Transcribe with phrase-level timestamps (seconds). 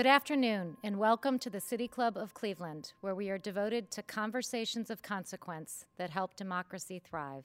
[0.00, 4.02] Good afternoon, and welcome to the City Club of Cleveland, where we are devoted to
[4.02, 7.44] conversations of consequence that help democracy thrive.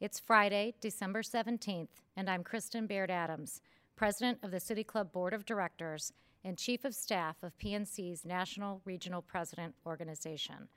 [0.00, 3.60] It's Friday, December 17th, and I'm Kristen Baird Adams,
[3.94, 8.80] President of the City Club Board of Directors and Chief of Staff of PNC's National
[8.86, 10.68] Regional President Organization.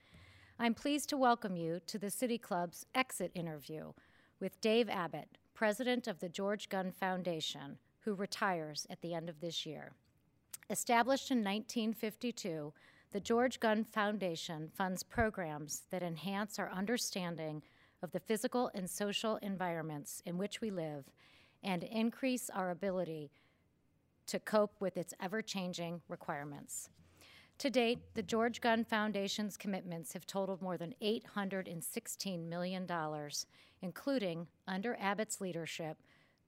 [0.60, 3.94] I'm pleased to welcome you to the City Club's exit interview
[4.42, 9.40] with Dave Abbott, President of the George Gund Foundation, who retires at the end of
[9.40, 9.94] this year.
[10.70, 12.74] Established in 1952,
[13.12, 17.62] the George Gund Foundation funds programs that enhance our understanding
[18.02, 21.06] of the physical and social environments in which we live
[21.64, 23.30] and increase our ability
[24.26, 26.90] to cope with its ever changing requirements.
[27.60, 32.88] To date, the George Gund Foundation's commitments have totaled more than $816 million,
[33.84, 35.98] including, under Abbott's leadership,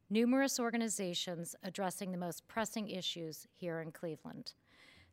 [0.10, 4.54] numerous organizations addressing the most pressing issues here in Cleveland.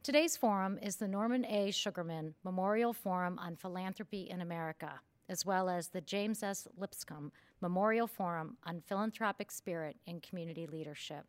[0.03, 1.70] Today's forum is the Norman A.
[1.70, 6.69] Sugarman Memorial Forum on Philanthropy in America, as well as the James S.
[6.77, 11.25] Lipscomb Memorial Forum on Philanthropic Spirit and Community Leadership.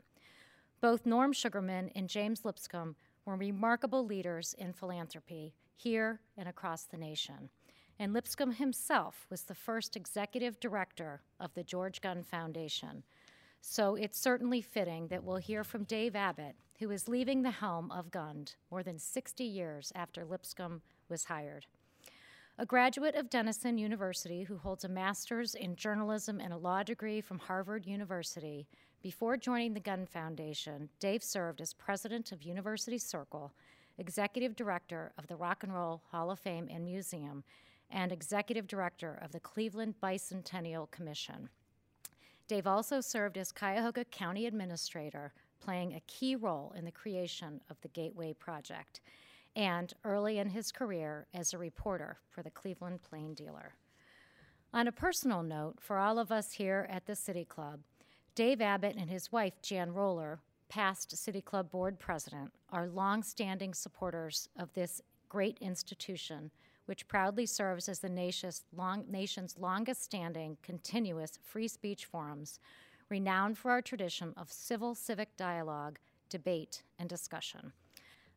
[0.81, 6.97] Both Norm Sugarman and James Lipscomb were remarkable leaders in philanthropy here and across the
[6.97, 7.49] nation.
[7.97, 13.03] And Lipscomb himself was the first executive director of the George Gund Foundation,
[13.67, 17.89] so it's certainly fitting that we'll hear from Dave Abbott, who is leaving the helm
[17.89, 21.65] of Gund more than 60 years after Lipscomb was hired.
[22.59, 27.21] A graduate of Denison University who holds a master's in journalism and a law degree
[27.21, 28.67] from Harvard University,
[29.01, 33.51] before joining the Gund Foundation, Dave served as president of University Circle,
[33.97, 37.43] executive director of the Rock and Roll Hall of Fame and Museum,
[37.89, 41.49] and executive director of the Cleveland Bicentennial Commission.
[42.47, 47.81] Dave also served as Cuyahoga County Administrator, playing a key role in the creation of
[47.81, 49.01] the Gateway Project,
[49.55, 53.73] and early in his career as a reporter for the Cleveland Plain Dealer.
[54.73, 57.79] On a personal note, for all of us here at the City Club,
[58.35, 60.39] Dave Abbott and his wife, Jan Roller,
[60.69, 66.51] past City Club board president, are long-standing supporters of this great institution
[66.85, 72.59] which proudly serves as the nation's, long, nation's longest standing continuous free speech forums,
[73.09, 77.71] renowned for our tradition of civil civic dialogue, debate, and discussion.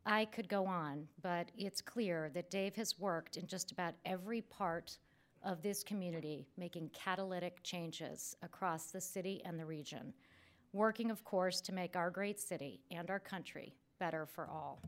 [0.06, 4.40] I could go on, but it's clear that Dave has worked in just about every
[4.40, 4.98] part
[5.42, 10.12] of this community, making catalytic changes across the city and the region,
[10.72, 14.80] working, of course, to make our great city and our country better for all.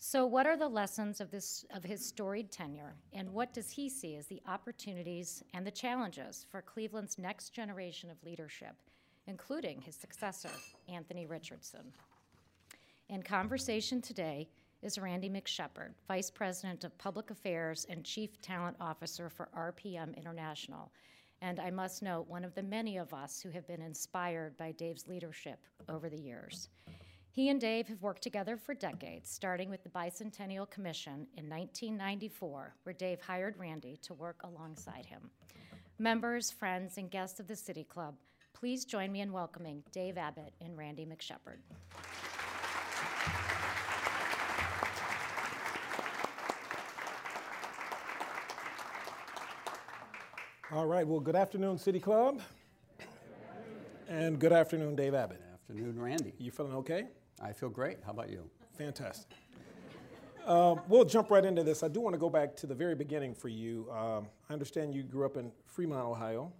[0.00, 3.88] So, what are the lessons of this of his storied tenure, and what does he
[3.88, 8.76] see as the opportunities and the challenges for Cleveland's next generation of leadership,
[9.26, 10.52] including his successor,
[10.88, 11.92] Anthony Richardson?
[13.08, 14.48] In conversation today
[14.82, 20.92] is Randy McShepard, Vice President of Public Affairs and Chief Talent Officer for RPM International,
[21.42, 24.70] and I must note one of the many of us who have been inspired by
[24.70, 26.68] Dave's leadership over the years.
[27.38, 32.74] He and Dave have worked together for decades, starting with the Bicentennial Commission in 1994,
[32.82, 35.30] where Dave hired Randy to work alongside him.
[36.00, 38.16] Members, friends, and guests of the City Club,
[38.54, 41.58] please join me in welcoming Dave Abbott and Randy McShepard.
[50.72, 52.40] All right, well, good afternoon, City Club.
[54.08, 55.40] And good afternoon, Dave Abbott.
[55.68, 56.34] Good afternoon, Randy.
[56.38, 57.06] You feeling okay?
[57.40, 57.98] I feel great.
[58.04, 58.48] How about you?
[58.76, 59.36] Fantastic.
[60.46, 61.82] Um, we'll jump right into this.
[61.82, 63.86] I do want to go back to the very beginning for you.
[63.90, 66.52] Um, I understand you grew up in Fremont, Ohio,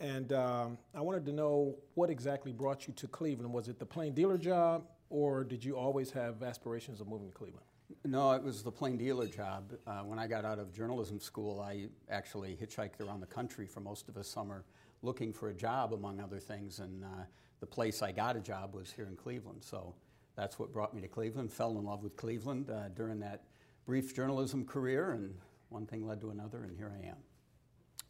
[0.00, 3.52] and um, I wanted to know what exactly brought you to Cleveland.
[3.52, 7.34] Was it the plain dealer job, or did you always have aspirations of moving to
[7.34, 7.66] Cleveland?
[8.04, 9.74] No, it was the plain dealer job.
[9.86, 13.80] Uh, when I got out of journalism school, I actually hitchhiked around the country for
[13.80, 14.64] most of a summer
[15.02, 17.24] looking for a job, among other things, and uh,
[17.60, 19.62] the place I got a job was here in Cleveland.
[19.62, 19.94] So
[20.36, 21.52] that's what brought me to Cleveland.
[21.52, 23.44] Fell in love with Cleveland uh, during that
[23.86, 25.34] brief journalism career, and
[25.68, 27.16] one thing led to another, and here I am.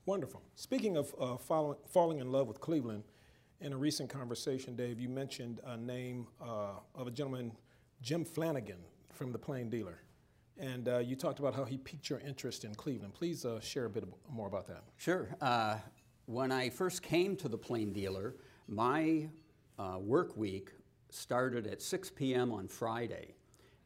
[0.06, 0.42] Wonderful.
[0.54, 3.04] Speaking of uh, follow, falling in love with Cleveland,
[3.60, 7.52] in a recent conversation, Dave, you mentioned a name uh, of a gentleman,
[8.00, 8.78] Jim Flanagan,
[9.12, 10.00] from the Plain Dealer.
[10.56, 13.14] And uh, you talked about how he piqued your interest in Cleveland.
[13.14, 14.84] Please uh, share a bit more about that.
[14.96, 15.28] Sure.
[15.40, 15.76] Uh,
[16.26, 18.36] when I first came to the Plain Dealer,
[18.66, 19.28] my
[19.80, 20.72] uh, work week
[21.08, 22.52] started at 6 p.m.
[22.52, 23.34] on Friday.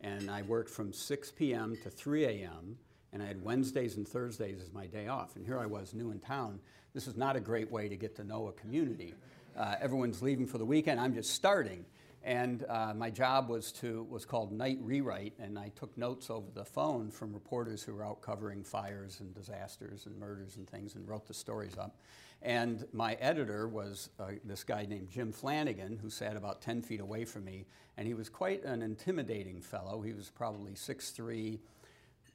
[0.01, 1.79] And I worked from 6 p.m.
[1.83, 2.77] to 3 a.m.
[3.13, 5.37] And I had Wednesdays and Thursdays as my day off.
[5.37, 6.59] And here I was, new in town.
[6.95, 9.15] This is not a great way to get to know a community.
[9.57, 11.01] Uh, everyone's leaving for the weekend.
[11.01, 11.85] I'm just starting.
[12.25, 16.47] And uh, my job was to was called night rewrite, and I took notes over
[16.55, 20.95] the phone from reporters who were out covering fires and disasters and murders and things,
[20.95, 21.99] and wrote the stories up.
[22.43, 27.01] And my editor was uh, this guy named Jim Flanagan, who sat about 10 feet
[27.01, 27.67] away from me,
[27.97, 30.03] and he was quite an intimidating fellow.
[30.03, 31.59] He was probably 6'3",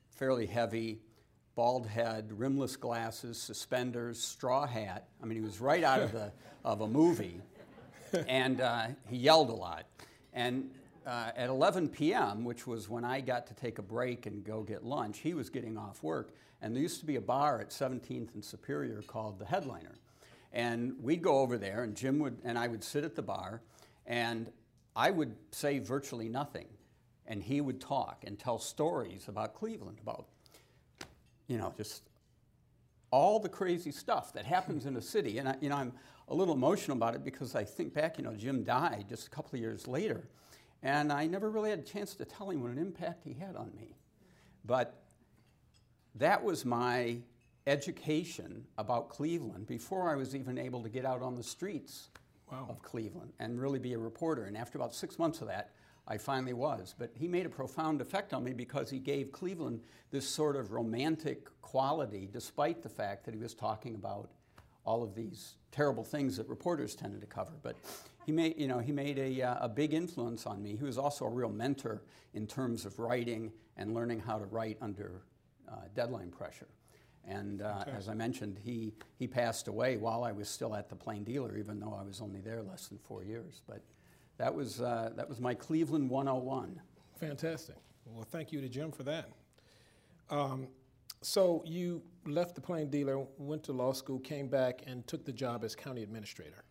[0.10, 1.00] fairly heavy,
[1.56, 5.10] bald head, rimless glasses, suspenders, straw hat.
[5.22, 6.32] I mean, he was right out of, the,
[6.64, 7.42] of a movie
[8.28, 9.86] and uh, he yelled a lot.
[10.34, 10.72] And
[11.10, 14.62] uh, at 11 p.m., which was when I got to take a break and go
[14.62, 16.36] get lunch, he was getting off work.
[16.62, 19.96] And there used to be a bar at 17th and Superior called the Headliner.
[20.54, 23.62] And we'd go over there, and Jim would, and I would sit at the bar,
[24.06, 24.52] and
[24.96, 26.68] I would say virtually nothing.
[27.26, 30.28] And he would talk and tell stories about Cleveland, about,
[31.48, 32.04] you know, just
[33.10, 35.40] all the crazy stuff that happens in a city.
[35.40, 35.94] And I, you know, I'm
[36.28, 39.30] a little emotional about it because I think back, you know, Jim died just a
[39.32, 40.28] couple of years later,
[40.82, 43.56] and I never really had a chance to tell him what an impact he had
[43.56, 43.96] on me.
[44.66, 45.04] But
[46.16, 47.18] that was my
[47.68, 52.10] education about Cleveland before I was even able to get out on the streets
[52.52, 52.66] wow.
[52.70, 54.46] of Cleveland and really be a reporter.
[54.46, 55.72] And after about six months of that,
[56.08, 56.96] I finally was.
[56.98, 60.72] But he made a profound effect on me because he gave Cleveland this sort of
[60.72, 64.32] romantic quality, despite the fact that he was talking about
[64.90, 67.52] all of these terrible things that reporters tended to cover.
[67.62, 67.76] But
[68.26, 70.76] he made, you know, he made a, uh, a big influence on me.
[70.76, 72.02] He was also a real mentor
[72.34, 75.22] in terms of writing and learning how to write under
[75.72, 76.68] uh, deadline pressure.
[77.28, 77.92] And uh, okay.
[77.96, 81.56] as I mentioned, he, he passed away while I was still at the Plain Dealer,
[81.56, 83.62] even though I was only there less than four years.
[83.68, 83.84] But
[84.40, 86.82] that was, uh, that was my Cleveland 101.
[87.20, 87.76] Fantastic.
[88.08, 89.30] Well, thank you to Jim for that.
[90.32, 90.68] Um,
[91.22, 95.34] so you left the Plain Dealer, went to law school, came back, and took the
[95.34, 96.64] job as county administrator.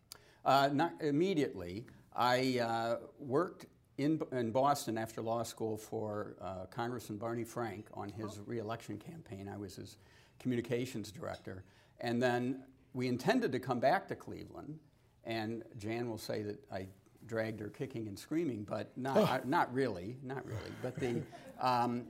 [0.45, 1.85] Uh, not immediately.
[2.15, 3.67] I uh, worked
[3.99, 8.45] in, in Boston after law school for uh, Congressman Barney Frank on his oh.
[8.47, 9.49] reelection campaign.
[9.53, 9.99] I was his
[10.39, 11.65] communications director.
[12.01, 12.63] And then
[12.95, 14.79] we intended to come back to Cleveland,
[15.25, 16.87] and Jan will say that I
[17.27, 19.41] dragged her kicking and screaming, but not, oh.
[19.45, 20.73] not really, not really.
[20.81, 21.21] But the,
[21.61, 22.05] um,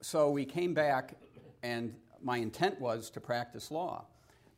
[0.00, 1.16] so we came back,
[1.62, 4.04] and my intent was to practice law.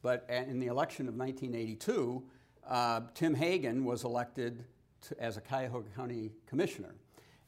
[0.03, 2.23] But in the election of 1982,
[2.69, 4.65] uh, Tim Hagan was elected
[5.03, 6.95] to, as a Cuyahoga County Commissioner.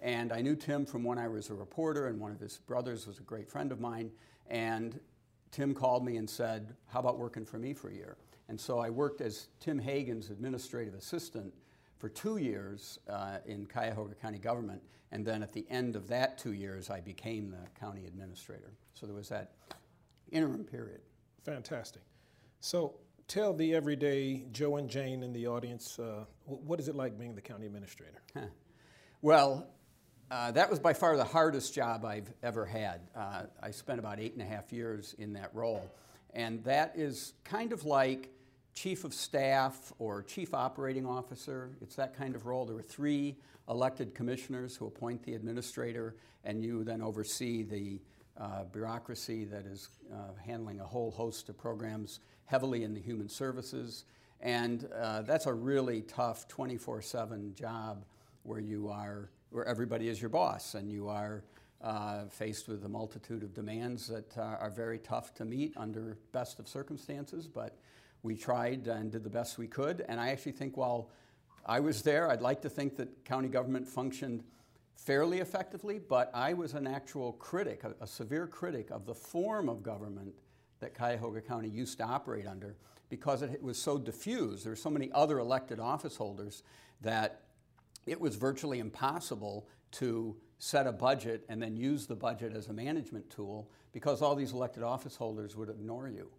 [0.00, 3.06] And I knew Tim from when I was a reporter, and one of his brothers
[3.06, 4.10] was a great friend of mine.
[4.48, 5.00] And
[5.50, 8.16] Tim called me and said, How about working for me for a year?
[8.48, 11.54] And so I worked as Tim Hagan's administrative assistant
[12.04, 16.36] for two years uh, in Cuyahoga County government, and then at the end of that
[16.36, 18.74] two years, I became the county administrator.
[18.92, 19.52] So there was that
[20.30, 21.00] interim period.
[21.46, 22.02] Fantastic.
[22.60, 22.96] So
[23.26, 27.34] tell the everyday Joe and Jane in the audience uh, what is it like being
[27.34, 28.20] the county administrator?
[28.34, 28.40] Huh.
[29.22, 29.66] Well,
[30.30, 33.00] uh, that was by far the hardest job I've ever had.
[33.16, 35.90] Uh, I spent about eight and a half years in that role.
[36.34, 38.28] And that is kind of like
[38.74, 41.70] chief of staff or chief operating officer.
[41.80, 42.64] It's that kind of role.
[42.64, 43.36] There are three
[43.68, 48.00] elected commissioners who appoint the administrator, and you then oversee the
[48.36, 53.28] uh, bureaucracy that is uh, handling a whole host of programs heavily in the human
[53.28, 54.04] services.
[54.40, 58.04] And uh, that's a really tough 24 7 job
[58.42, 61.44] where you are, where everybody is your boss and you are
[61.80, 66.18] uh, faced with a multitude of demands that uh, are very tough to meet under
[66.32, 67.46] best of circumstances.
[67.46, 67.78] But
[68.24, 70.04] we tried and did the best we could.
[70.08, 71.10] And I actually think while
[71.64, 74.42] I was there, I'd like to think that county government functioned
[74.96, 79.68] fairly effectively, but I was an actual critic, a, a severe critic of the form
[79.68, 80.34] of government
[80.80, 82.76] that Cuyahoga County used to operate under
[83.10, 84.64] because it was so diffused.
[84.64, 86.62] There were so many other elected office holders
[87.02, 87.42] that
[88.06, 92.72] it was virtually impossible to set a budget and then use the budget as a
[92.72, 96.30] management tool because all these elected office holders would ignore you.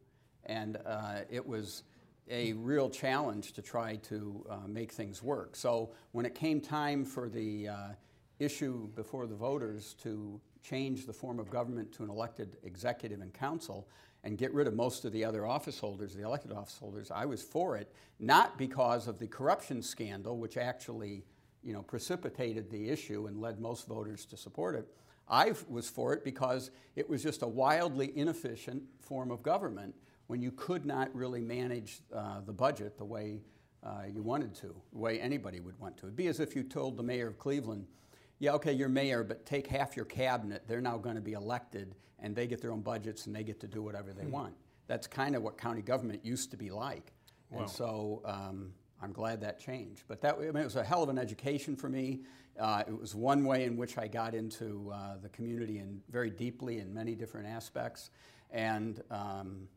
[0.45, 1.83] And uh, it was
[2.29, 5.55] a real challenge to try to uh, make things work.
[5.55, 7.87] So when it came time for the uh,
[8.39, 13.33] issue before the voters to change the form of government to an elected executive and
[13.33, 13.87] council
[14.23, 17.25] and get rid of most of the other office holders, the elected office holders, I
[17.25, 21.23] was for it, not because of the corruption scandal, which actually
[21.63, 24.87] you know, precipitated the issue and led most voters to support it.
[25.27, 29.95] I was for it because it was just a wildly inefficient form of government
[30.27, 33.41] when you could not really manage uh, the budget the way
[33.83, 36.05] uh, you wanted to, the way anybody would want to.
[36.05, 37.85] It'd be as if you told the mayor of Cleveland,
[38.39, 40.63] yeah, okay, you're mayor, but take half your cabinet.
[40.67, 43.59] They're now going to be elected, and they get their own budgets, and they get
[43.61, 44.31] to do whatever they mm.
[44.31, 44.55] want.
[44.87, 47.13] That's kind of what county government used to be like.
[47.49, 47.61] Wow.
[47.61, 50.03] And so um, I'm glad that changed.
[50.07, 52.21] But that I mean, it was a hell of an education for me.
[52.59, 56.29] Uh, it was one way in which I got into uh, the community and very
[56.29, 58.09] deeply in many different aspects.
[58.51, 59.67] And um,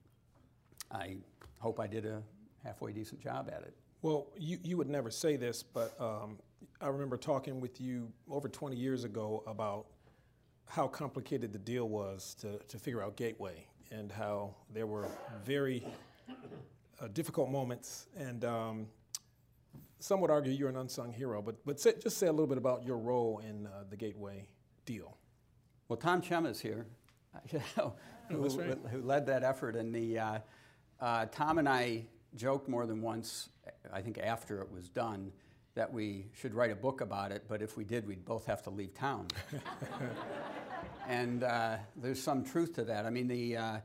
[0.90, 1.16] I
[1.58, 2.22] hope I did a
[2.64, 3.74] halfway decent job at it.
[4.02, 6.38] Well, you, you would never say this, but um,
[6.80, 9.86] I remember talking with you over 20 years ago about
[10.68, 15.08] how complicated the deal was to, to figure out Gateway and how there were
[15.44, 15.82] very
[17.00, 18.06] uh, difficult moments.
[18.16, 18.86] And um,
[19.98, 22.58] some would argue you're an unsung hero, but, but say, just say a little bit
[22.58, 24.46] about your role in uh, the Gateway
[24.84, 25.16] deal.
[25.88, 26.86] Well, Tom Chema is here,
[27.50, 27.94] who, oh,
[28.30, 28.78] right.
[28.90, 29.74] who, led that effort.
[29.74, 30.38] And the, uh,
[31.00, 33.48] uh, Tom and I joked more than once,
[33.92, 35.32] I think after it was done,
[35.74, 38.62] that we should write a book about it, but if we did, we'd both have
[38.62, 39.28] to leave town.
[41.08, 43.06] and uh, there's some truth to that.
[43.06, 43.76] I mean, the, uh,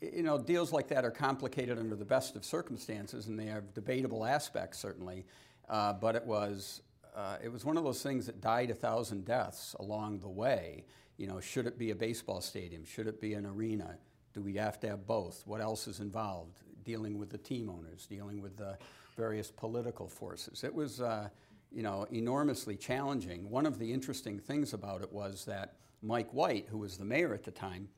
[0.00, 3.72] you know, deals like that are complicated under the best of circumstances, and they have
[3.72, 5.26] debatable aspects, certainly.
[5.68, 6.82] Uh, but it was,
[7.14, 10.84] uh, it was one of those things that died a thousand deaths along the way.
[11.18, 12.84] You know, should it be a baseball stadium?
[12.84, 13.98] Should it be an arena?
[14.38, 15.42] Do we have to have both?
[15.46, 16.60] What else is involved?
[16.84, 18.78] Dealing with the team owners, dealing with the
[19.16, 20.62] various political forces.
[20.62, 21.28] It was, uh,
[21.72, 23.50] you know, enormously challenging.
[23.50, 27.34] One of the interesting things about it was that Mike White, who was the mayor
[27.34, 27.88] at the time,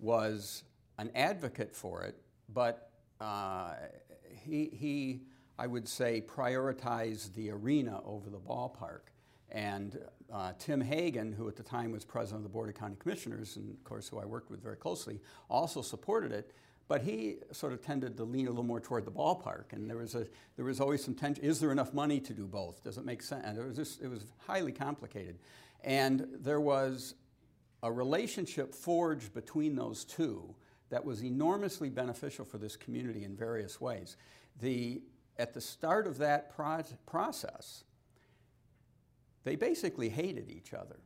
[0.00, 0.64] was
[0.98, 2.90] an advocate for it, but
[3.20, 3.74] uh,
[4.44, 5.20] he, he,
[5.56, 9.12] I would say, prioritized the arena over the ballpark.
[9.50, 9.98] And
[10.32, 13.56] uh, Tim Hagan, who at the time was president of the Board of County Commissioners,
[13.56, 16.52] and of course who I worked with very closely, also supported it.
[16.88, 19.96] But he sort of tended to lean a little more toward the ballpark, and there
[19.96, 21.44] was a there was always some tension.
[21.44, 22.82] Is there enough money to do both?
[22.84, 23.44] Does it make sense?
[23.44, 25.38] And it was just, it was highly complicated,
[25.82, 27.14] and there was
[27.82, 30.54] a relationship forged between those two
[30.90, 34.16] that was enormously beneficial for this community in various ways.
[34.60, 35.02] The
[35.38, 37.84] at the start of that pro- process,
[39.46, 40.96] they basically hated each other.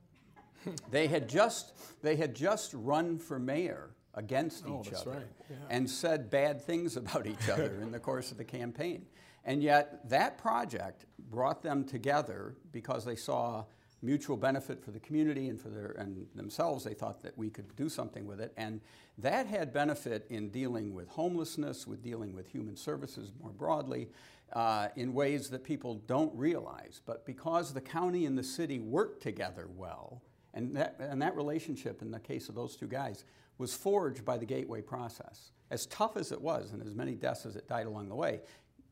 [0.90, 5.26] they had just they had just run for mayor against oh, each other right.
[5.48, 5.56] yeah.
[5.68, 9.04] and said bad things about each other in the course of the campaign.
[9.44, 13.64] And yet, that project brought them together because they saw
[14.02, 16.82] mutual benefit for the community and for their and themselves.
[16.84, 18.80] They thought that we could do something with it, and
[19.18, 24.08] that had benefit in dealing with homelessness, with dealing with human services more broadly,
[24.52, 27.00] uh, in ways that people don't realize.
[27.04, 30.22] But because the county and the city worked together well,
[30.54, 33.24] and that and that relationship in the case of those two guys
[33.58, 35.52] was forged by the Gateway process.
[35.70, 38.40] As tough as it was, and as many deaths as it died along the way,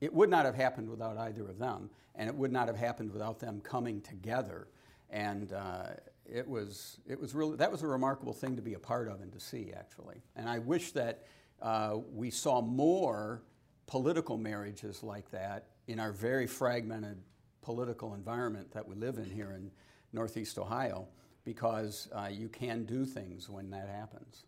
[0.00, 3.10] it would not have happened without either of them, and it would not have happened
[3.10, 4.68] without them coming together.
[5.10, 5.94] And uh,
[6.30, 9.20] it was it was really that was a remarkable thing to be a part of
[9.20, 10.22] and to see actually.
[10.36, 11.24] And I wish that
[11.60, 13.42] uh, we saw more
[13.88, 17.18] political marriages like that in our very fragmented
[17.62, 19.71] political environment that we live in here in
[20.12, 21.09] Northeast Ohio,
[21.45, 24.45] because uh, you can do things when that happens.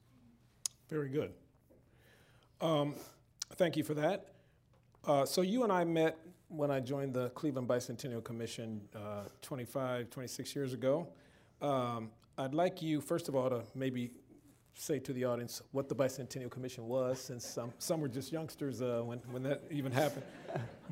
[0.89, 1.33] Very good.
[2.61, 2.95] Um,
[3.57, 4.35] thank you for that.
[5.07, 6.19] Uh, so you and I met
[6.49, 11.09] when I joined the Cleveland Bicentennial Commission uh, 25, 26 years ago.
[11.63, 14.11] Um, I'd like you, first of all, to maybe
[14.75, 18.81] say to the audience what the Bicentennial Commission was, since some, some were just youngsters
[18.81, 20.25] uh, when, when that even happened.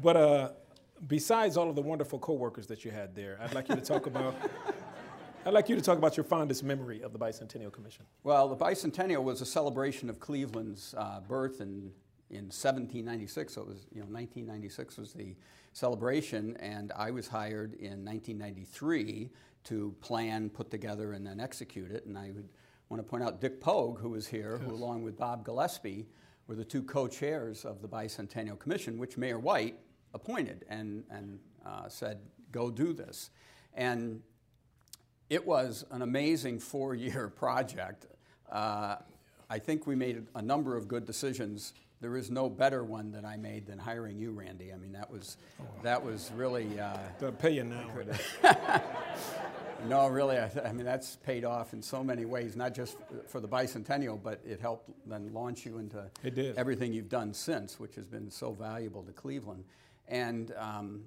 [0.02, 0.50] But uh,
[1.06, 4.06] besides all of the wonderful coworkers that you had there, I'd like you to talk
[4.06, 4.35] about
[5.47, 8.04] I'd like you to talk about your fondest memory of the Bicentennial Commission.
[8.23, 11.90] Well, the Bicentennial was a celebration of Cleveland's uh, birth in,
[12.28, 13.54] in 1796.
[13.54, 15.35] So it was, you know, 1996 was the
[15.73, 19.30] celebration, and I was hired in 1993
[19.64, 22.04] to plan, put together, and then execute it.
[22.04, 22.49] And I would
[22.88, 24.68] want to point out Dick Pogue, who was here, yes.
[24.68, 26.07] who, along with Bob Gillespie,
[26.47, 29.78] were the two co-chairs of the Bicentennial Commission, which Mayor White
[30.14, 33.30] appointed and, and uh, said, go do this.
[33.75, 34.23] And
[35.28, 38.07] it was an amazing four year project.
[38.50, 38.97] Uh,
[39.50, 41.75] I think we made a number of good decisions.
[42.00, 44.73] There is no better one that I made than hiring you, Randy.
[44.73, 45.37] I mean, that was,
[45.83, 46.78] that was really.
[46.78, 47.90] Uh, They'll pay you now.
[49.87, 53.40] no, really, I, I, mean, that's paid off in so many ways, not just for
[53.40, 56.04] the bicentennial, but it helped then launch you into
[56.56, 59.64] everything you've done since, which has been so valuable to Cleveland.
[60.08, 61.04] And um,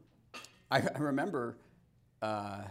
[0.69, 1.57] I, I remember
[2.21, 2.61] uh,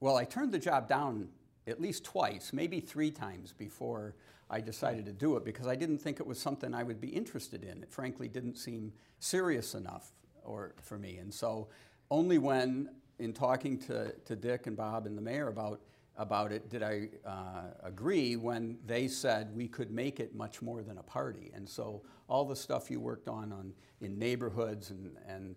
[0.00, 1.28] well, I turned the job down
[1.66, 4.14] at least twice, maybe three times before
[4.50, 7.08] I decided to do it because I didn't think it was something I would be
[7.08, 7.82] interested in.
[7.82, 10.12] It frankly didn't seem serious enough
[10.44, 11.16] or, for me.
[11.16, 11.68] And so
[12.10, 15.80] only when, in talking to, to Dick and Bob and the mayor about,
[16.16, 20.82] about it, did I uh, agree when they said we could make it much more
[20.82, 21.50] than a party.
[21.54, 25.56] And so all the stuff you worked on, on in neighborhoods and, and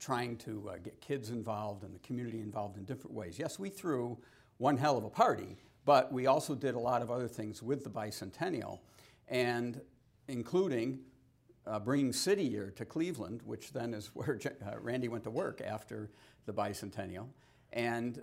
[0.00, 3.38] trying to uh, get kids involved and the community involved in different ways.
[3.38, 4.18] Yes, we threw
[4.58, 7.84] one hell of a party, but we also did a lot of other things with
[7.84, 8.80] the bicentennial,
[9.28, 9.80] and
[10.28, 11.00] including
[11.66, 15.60] uh, bringing City Year to Cleveland, which then is where uh, Randy went to work
[15.64, 16.10] after
[16.46, 17.26] the bicentennial,
[17.72, 18.22] and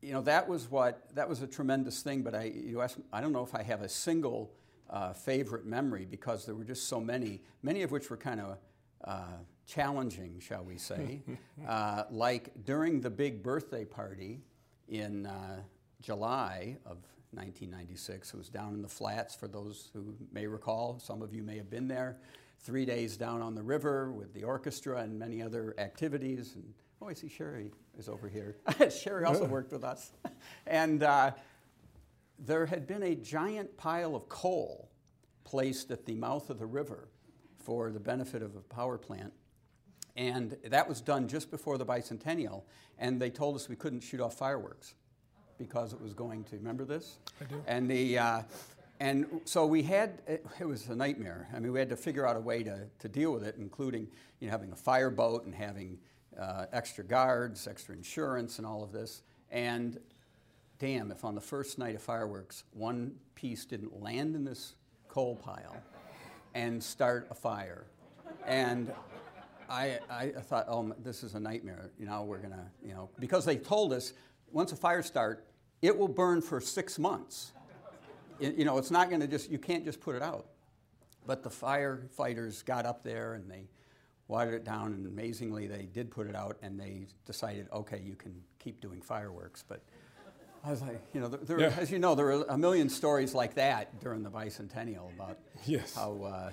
[0.00, 2.22] you know that was what that was a tremendous thing.
[2.22, 4.52] But I, you asked, I don't know if I have a single
[4.88, 8.58] uh, favorite memory because there were just so many, many of which were kind of
[9.04, 11.20] uh, challenging, shall we say.
[11.68, 14.40] uh, like during the big birthday party
[14.88, 15.60] in uh,
[16.00, 16.98] July of
[17.32, 18.32] 1996.
[18.32, 20.98] It was down in the flats, for those who may recall.
[20.98, 22.16] Some of you may have been there.
[22.60, 26.54] Three days down on the river with the orchestra and many other activities.
[26.54, 28.56] And oh, I see Sherry is over here.
[28.90, 30.12] Sherry also worked with us.
[30.66, 31.32] and uh,
[32.38, 34.90] there had been a giant pile of coal
[35.44, 37.08] placed at the mouth of the river
[37.58, 39.32] for the benefit of a power plant.
[40.16, 42.62] And that was done just before the bicentennial.
[42.98, 44.94] And they told us we couldn't shoot off fireworks
[45.58, 46.56] because it was going to.
[46.56, 47.18] Remember this?
[47.40, 47.62] I do.
[47.66, 48.42] And the uh,
[49.00, 51.48] and so we had it, it, was a nightmare.
[51.54, 54.08] I mean, we had to figure out a way to, to deal with it, including
[54.40, 55.98] you know having a fireboat and having
[56.38, 59.22] uh, extra guards, extra insurance, and all of this.
[59.50, 59.98] And
[60.78, 64.74] damn, if on the first night of fireworks one piece didn't land in this
[65.08, 65.76] coal pile
[66.54, 67.86] and start a fire,
[68.46, 68.92] and
[69.68, 71.90] I, I thought, oh, this is a nightmare.
[71.98, 74.12] You know, we're gonna, you know, because they told us
[74.52, 75.42] once a fire starts,
[75.82, 77.52] it will burn for six months.
[78.40, 80.46] you know, it's not going to just, you can't just put it out.
[81.26, 83.68] But the firefighters got up there and they
[84.28, 88.14] watered it down, and amazingly, they did put it out and they decided, okay, you
[88.14, 89.64] can keep doing fireworks.
[89.66, 89.82] But
[90.64, 91.74] I was like, you know, there, yeah.
[91.78, 95.94] as you know, there were a million stories like that during the bicentennial about yes.
[95.94, 96.50] how uh,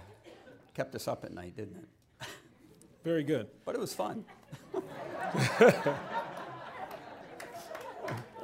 [0.73, 2.27] kept us up at night, didn't it?
[3.03, 3.47] Very good.
[3.65, 4.25] But it was fun.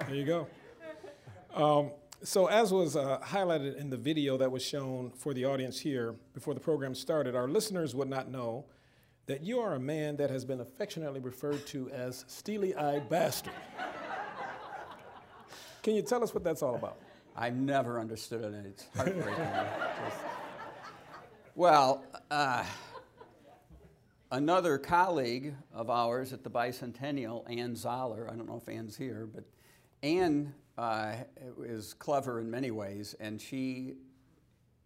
[0.08, 0.48] There you go.
[1.54, 1.92] Um,
[2.24, 6.16] so, as was uh, highlighted in the video that was shown for the audience here
[6.34, 8.66] before the program started, our listeners would not know
[9.28, 13.54] that you are a man that has been affectionately referred to as Steely Eyed Bastard.
[15.84, 16.98] Can you tell us what that's all about?
[17.36, 19.34] I've never understood it, and it's heartbreaking.
[20.06, 20.18] Just,
[21.56, 22.64] well, uh,
[24.32, 29.28] another colleague of ours at the Bicentennial, Ann Zoller, I don't know if Ann's here,
[29.34, 29.44] but
[30.04, 31.14] Ann uh,
[31.64, 33.96] is clever in many ways, and she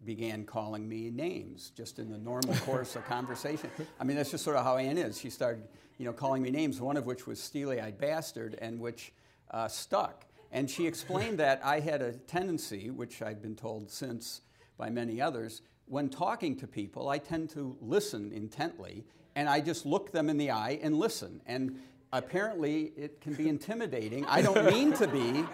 [0.04, 3.70] began calling me names just in the normal course of conversation.
[3.98, 5.18] I mean, that's just sort of how Ann is.
[5.18, 5.64] She started,
[5.98, 9.12] you know, calling me names, one of which was steely-eyed bastard, and which
[9.50, 10.26] uh, stuck.
[10.52, 14.42] And she explained that I had a tendency, which I've been told since
[14.78, 19.04] by many others, when talking to people, I tend to listen intently,
[19.34, 21.40] and I just look them in the eye and listen.
[21.46, 21.80] And
[22.12, 24.24] apparently it can be intimidating.
[24.26, 25.44] I don't mean to be.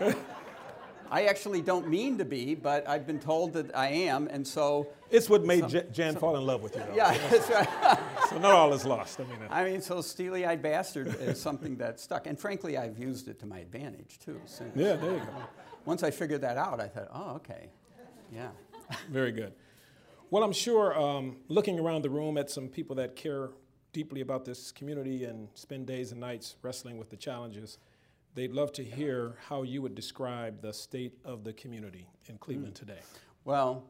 [1.12, 4.88] I actually don't mean to be, but I've been told that I am, and so.
[5.11, 6.83] It's what made some, Jan some, fall in love with you.
[6.88, 6.96] Though.
[6.96, 7.98] Yeah, that's right.
[8.31, 9.20] so not all is lost.
[9.20, 9.37] I mean.
[9.42, 13.38] Uh, I mean, so steely-eyed bastard is something that stuck, and frankly, I've used it
[13.40, 14.40] to my advantage too.
[14.46, 14.75] Since.
[14.75, 15.27] Yeah, there you go.
[15.85, 17.68] Once I figured that out, I thought, oh, okay,
[18.35, 18.48] yeah.
[19.11, 19.53] Very good.
[20.31, 23.51] Well, I'm sure um, looking around the room at some people that care
[23.92, 27.77] deeply about this community and spend days and nights wrestling with the challenges,
[28.34, 32.74] they'd love to hear how you would describe the state of the community in Cleveland
[32.74, 32.78] mm.
[32.78, 33.00] today.
[33.44, 33.84] Well,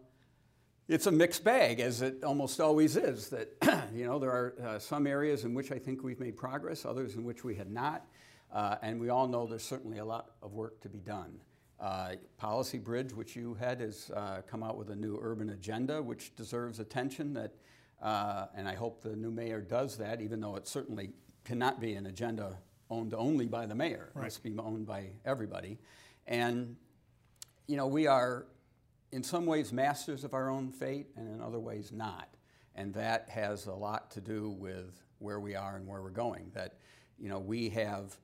[0.89, 3.29] it's a mixed bag, as it almost always is.
[3.29, 3.49] That
[3.95, 7.15] you know there are uh, some areas in which I think we've made progress, others
[7.15, 8.07] in which we had not,
[8.53, 11.41] uh, and we all know there's certainly a lot of work to be done.
[11.81, 16.01] Uh, Policy Bridge, which you had, has uh, come out with a new urban agenda,
[16.01, 17.33] which deserves attention.
[17.33, 17.53] That
[18.01, 21.11] uh, and I hope the new mayor does that, even though it certainly
[21.45, 22.59] cannot be an agenda
[22.93, 24.11] owned only by the mayor.
[24.15, 24.23] Right.
[24.23, 25.79] It must be owned by everybody.
[26.27, 26.77] And,
[27.67, 28.47] you know, we are
[29.11, 32.29] in some ways masters of our own fate and in other ways not.
[32.75, 36.51] And that has a lot to do with where we are and where we're going.
[36.55, 36.75] That,
[37.19, 38.17] you know, we have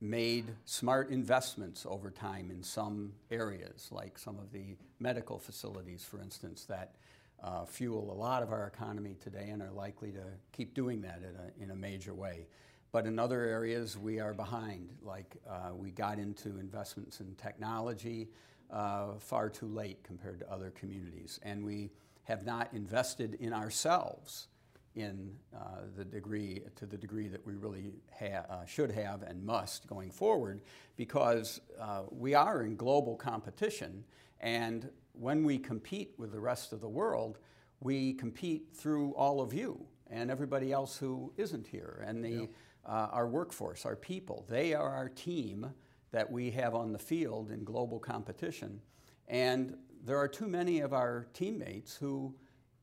[0.00, 6.20] made smart investments over time in some areas, like some of the medical facilities, for
[6.20, 6.94] instance, that
[7.42, 11.20] uh, fuel a lot of our economy today and are likely to keep doing that
[11.22, 12.46] in a, in a major way.
[12.92, 14.90] But in other areas, we are behind.
[15.02, 18.28] Like uh, we got into investments in technology
[18.70, 21.38] uh, far too late compared to other communities.
[21.42, 21.90] And we
[22.24, 24.48] have not invested in ourselves
[24.96, 29.44] in uh, the degree to the degree that we really ha- uh, should have and
[29.44, 30.62] must going forward
[30.96, 34.02] because uh, we are in global competition
[34.40, 37.38] and when we compete with the rest of the world
[37.80, 39.78] we compete through all of you
[40.10, 42.46] and everybody else who isn't here and the, yeah.
[42.86, 44.44] Uh, our workforce our people.
[44.48, 45.72] They are our team
[46.12, 48.80] that we have on the field in global competition.
[49.26, 52.32] And there are too many of our teammates who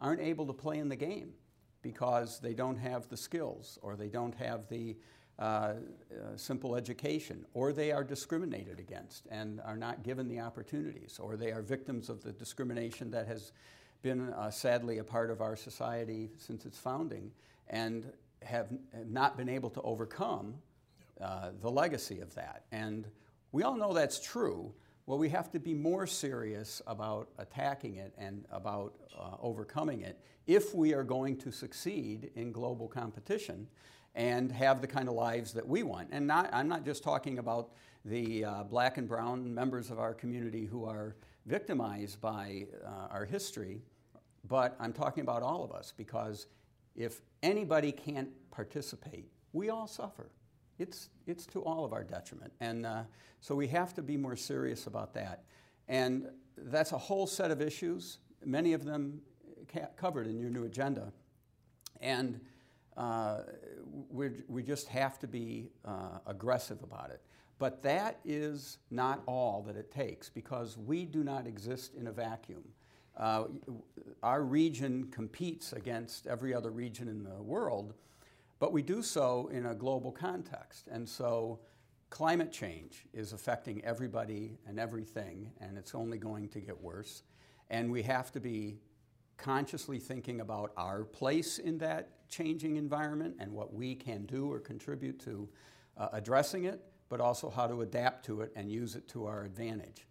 [0.02, 1.32] aren't able to play in the game
[1.82, 4.98] because they don't have the skills or they don't have the
[5.39, 5.74] uh, uh,
[6.36, 11.52] simple education, or they are discriminated against and are not given the opportunities, or they
[11.52, 13.52] are victims of the discrimination that has
[14.04, 17.32] been uh, sadly a part of our society since its founding.
[17.68, 18.13] And
[18.46, 18.68] have,
[19.06, 20.56] not been able to overcome
[21.22, 22.66] uh, the legacy of that.
[22.72, 23.08] And
[23.52, 24.74] we all know that's true,
[25.06, 30.20] well, we have to be more serious about attacking it and about uh, overcoming it
[30.48, 33.68] if we are going to succeed in global competition
[34.16, 36.10] and have the kind of lives that we want.
[36.12, 37.72] And not, I'm not just talking about
[38.06, 43.26] the uh, black and brown members of our community who are victimized by uh, our
[43.26, 43.82] history,
[44.48, 46.48] but I'm talking about all of us because
[46.96, 50.30] if anybody can't participate, we all suffer
[50.80, 52.52] it's, it's to all of our detriment.
[52.60, 53.04] And uh,
[53.42, 55.44] so we have to be more serious about that.
[55.88, 59.22] And that's a whole set of issues, many of them
[59.98, 61.12] covered in your new agenda.
[62.02, 62.40] And
[62.98, 63.40] uh,
[64.10, 67.22] we just have to be uh, aggressive about it.
[67.60, 72.12] But that is not all that it takes because we do not exist in a
[72.12, 72.64] vacuum.
[73.17, 73.45] Uh,
[74.21, 77.93] our region competes against every other region in the world
[78.63, 80.88] but we do so in a global context.
[80.89, 81.60] And so
[82.10, 87.23] climate change is affecting everybody and everything, and it's only going to get worse.
[87.69, 88.78] And we have to be
[89.36, 94.62] consciously thinking about our place in that changing environment and what we can do or
[94.62, 95.49] contribute to
[95.97, 99.43] uh, addressing it, but also how to adapt to it and use it to our
[99.43, 100.08] advantage.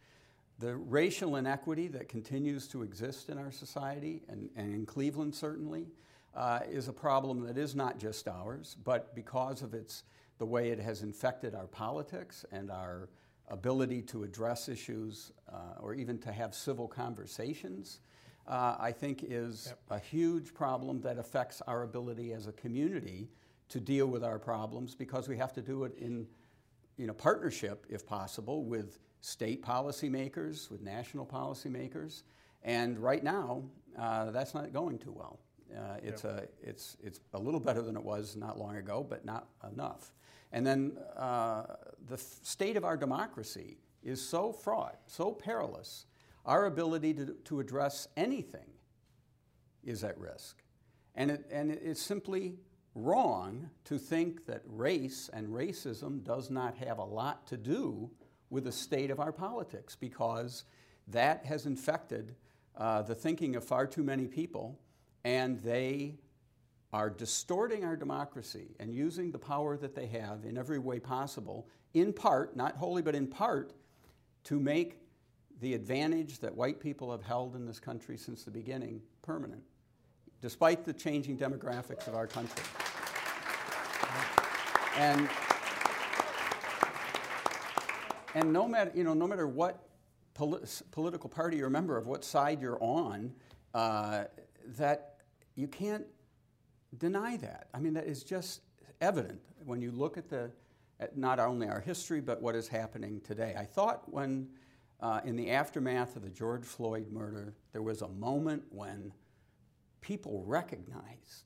[0.63, 5.89] The racial inequity that continues to exist in our society, and, and in Cleveland certainly,
[6.37, 10.05] uh, is a problem that is not just ours, but because of its,
[10.39, 13.09] the way it has infected our politics and our
[13.49, 17.99] ability to address issues uh, or even to have civil conversations,
[18.47, 19.81] uh, I think is yep.
[19.91, 23.29] a huge problem that affects our ability as a community
[23.71, 26.25] to deal with our problems because we have to do it in
[26.99, 32.25] you know, partnership, if possible, with state policymakers, with national policymakers.
[32.63, 33.63] And right now,
[33.99, 35.39] uh, that's not going too well.
[35.75, 39.25] Uh, it's, a, it's, it's a little better than it was not long ago, but
[39.25, 40.13] not enough.
[40.53, 41.63] And then uh,
[42.09, 46.05] the f- state of our democracy is so fraught, so perilous,
[46.45, 48.69] our ability to, to address anything
[49.83, 50.63] is at risk.
[51.15, 52.57] And, it, and it's simply
[52.95, 58.11] wrong to think that race and racism does not have a lot to do
[58.53, 60.65] with the state of our politics because
[61.09, 62.35] that has infected
[62.77, 64.79] uh, the thinking of far too many people
[65.25, 66.19] and they
[66.93, 71.67] are distorting our democracy and using the power that they have in every way possible,
[71.95, 73.73] in part, not wholly, but in part,
[74.45, 74.99] to make
[75.63, 79.63] the advantage that white people have held in this country since the beginning permanent,
[80.43, 82.65] despite the changing demographics of our country.
[84.99, 85.31] And,
[88.35, 89.89] and no, matter, you know, no matter what
[90.35, 93.33] poli- political party you're a member of, what side you're on,
[93.75, 94.25] uh,
[94.77, 95.17] that
[95.55, 96.07] you can't
[96.99, 97.69] deny that.
[97.75, 98.63] I mean, that is just
[99.01, 100.51] evident when you look at the
[101.01, 103.55] at not only our history but what is happening today.
[103.59, 104.49] I thought when
[105.01, 109.13] uh, in the aftermath of the George Floyd murder, there was a moment when
[110.01, 111.45] people recognized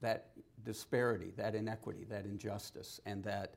[0.00, 0.30] that
[0.64, 3.54] disparity, that inequity, that injustice, and that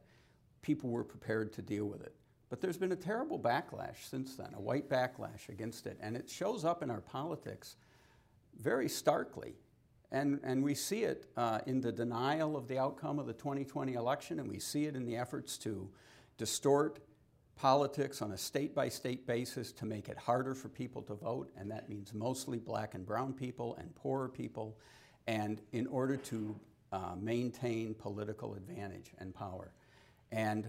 [0.68, 2.14] people were prepared to deal with it.
[2.50, 6.30] But there's been a terrible backlash since then, a white backlash against it, and it
[6.30, 7.78] shows up in our politics
[8.60, 9.54] very starkly.
[10.12, 13.94] And, and we see it uh, in the denial of the outcome of the 2020
[13.94, 15.90] election, and we see it in the efforts to
[16.38, 17.00] distort
[17.56, 21.50] politics on a state by state basis to make it harder for people to vote,
[21.58, 24.78] and that means mostly black and brown people and poorer people,
[25.28, 26.60] and in order to
[26.92, 29.72] uh, maintain political advantage and power.
[30.32, 30.68] And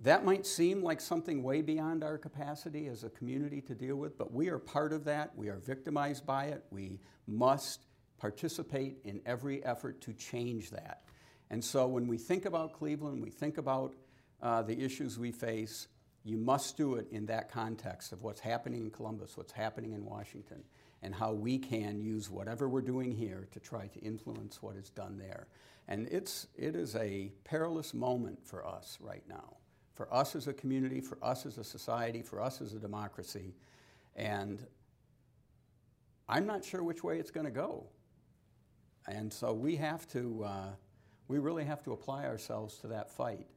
[0.00, 4.18] that might seem like something way beyond our capacity as a community to deal with,
[4.18, 5.30] but we are part of that.
[5.36, 6.64] We are victimized by it.
[6.70, 7.86] We must
[8.18, 11.02] participate in every effort to change that.
[11.50, 13.94] And so when we think about Cleveland, we think about
[14.40, 15.86] uh, the issues we face,
[16.24, 20.04] you must do it in that context of what's happening in Columbus, what's happening in
[20.04, 20.64] Washington,
[21.02, 24.90] and how we can use whatever we're doing here to try to influence what is
[24.90, 25.48] done there.
[25.88, 29.56] And it's, it is a perilous moment for us right now,
[29.94, 33.54] for us as a community, for us as a society, for us as a democracy.
[34.14, 34.64] And
[36.28, 37.86] I'm not sure which way it's going to go.
[39.08, 40.68] And so we have to, uh,
[41.26, 43.48] we really have to apply ourselves to that fight.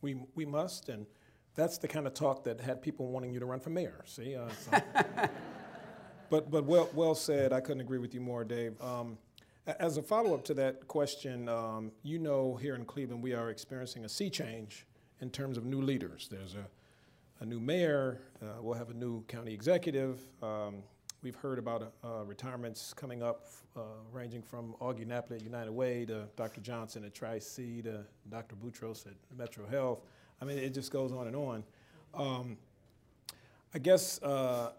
[0.00, 1.06] We, we must, and
[1.54, 4.02] that's the kind of talk that had people wanting you to run for mayor.
[4.06, 4.82] See, uh, so.
[6.34, 7.52] but but well well said.
[7.52, 8.74] I couldn't agree with you more, Dave.
[8.82, 9.18] Um,
[9.66, 13.50] as a follow up to that question, um, you know, here in Cleveland, we are
[13.50, 14.84] experiencing a sea change
[15.20, 16.28] in terms of new leaders.
[16.28, 16.66] There's a,
[17.40, 18.20] a new mayor.
[18.42, 20.20] Uh, we'll have a new county executive.
[20.42, 20.82] Um,
[21.22, 26.04] we've heard about uh, retirements coming up, uh, ranging from Augie Napoli at United Way
[26.06, 26.60] to Dr.
[26.62, 28.56] Johnson at Tri C to Dr.
[28.56, 30.00] Boutros at Metro Health.
[30.42, 31.64] I mean, it just goes on and on.
[32.12, 32.58] Um,
[33.72, 34.72] I guess uh,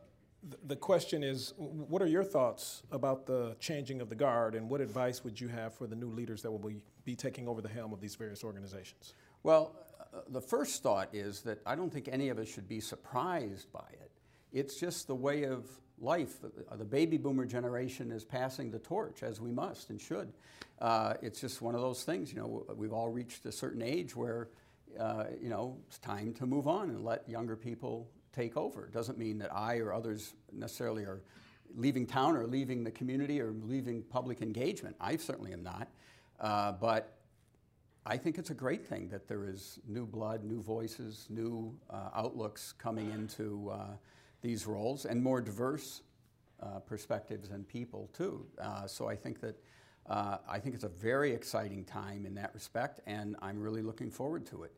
[0.66, 4.82] the question is what are your thoughts about the changing of the guard, and what
[4.82, 7.70] advice would you have for the new leaders that will be, be taking over the
[7.70, 9.14] helm of these various organizations?
[9.44, 12.80] Well, uh, the first thought is that I don't think any of us should be
[12.80, 14.12] surprised by it.
[14.52, 15.68] It's just the way of
[16.00, 16.38] life.
[16.72, 20.32] The baby boomer generation is passing the torch, as we must and should.
[20.80, 24.16] Uh, it's just one of those things, you know, we've all reached a certain age
[24.16, 24.50] where
[25.00, 28.86] uh, you know, it's time to move on and let younger people take over.
[28.86, 31.22] It doesn't mean that I or others necessarily are
[31.76, 34.96] leaving town or leaving the community or leaving public engagement.
[35.00, 35.88] I certainly am not.
[36.40, 37.18] Uh, but
[38.06, 42.10] I think it's a great thing that there is new blood, new voices, new uh,
[42.14, 43.96] outlooks coming into uh,
[44.42, 46.04] these roles, and more diverse
[46.62, 48.46] uh, perspectives and people too.
[48.62, 49.56] Uh, so I think that
[50.08, 54.12] uh, I think it's a very exciting time in that respect, and I'm really looking
[54.12, 54.74] forward to it.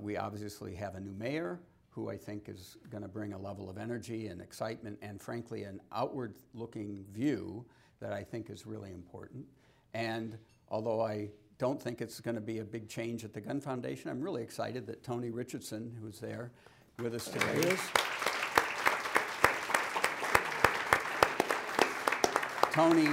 [0.00, 1.60] We obviously have a new mayor
[1.92, 5.64] who I think is going to bring a level of energy and excitement and, frankly,
[5.64, 7.66] an outward looking view
[8.00, 9.44] that I think is really important.
[9.92, 10.38] And
[10.70, 11.28] although I
[11.58, 14.42] don't think it's going to be a big change at the Gund Foundation, I'm really
[14.42, 16.50] excited that Tony Richardson, who's there
[16.98, 17.80] with us today, is.
[22.72, 23.08] Tony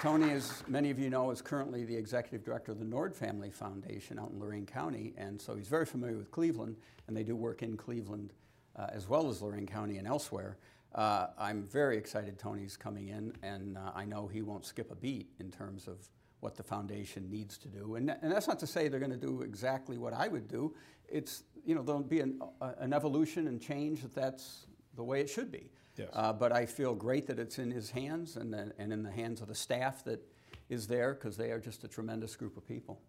[0.00, 3.50] Tony, as many of you know, is currently the executive director of the Nord Family
[3.50, 7.34] Foundation out in Lorain County, and so he's very familiar with Cleveland, and they do
[7.34, 8.34] work in Cleveland
[8.76, 10.58] uh, as well as Lorain County and elsewhere.
[10.94, 14.94] Uh, I'm very excited Tony's coming in, and uh, I know he won't skip a
[14.94, 15.96] beat in terms of
[16.40, 17.96] what the foundation needs to do.
[17.96, 20.74] And, and that's not to say they're going to do exactly what I would do.
[21.08, 25.30] It's, you know, there'll be an, an evolution and change that that's the way it
[25.30, 25.70] should be.
[25.96, 26.08] Yes.
[26.12, 29.40] Uh, but I feel great that it's in his hands and, and in the hands
[29.40, 30.20] of the staff that
[30.68, 33.00] is there because they are just a tremendous group of people.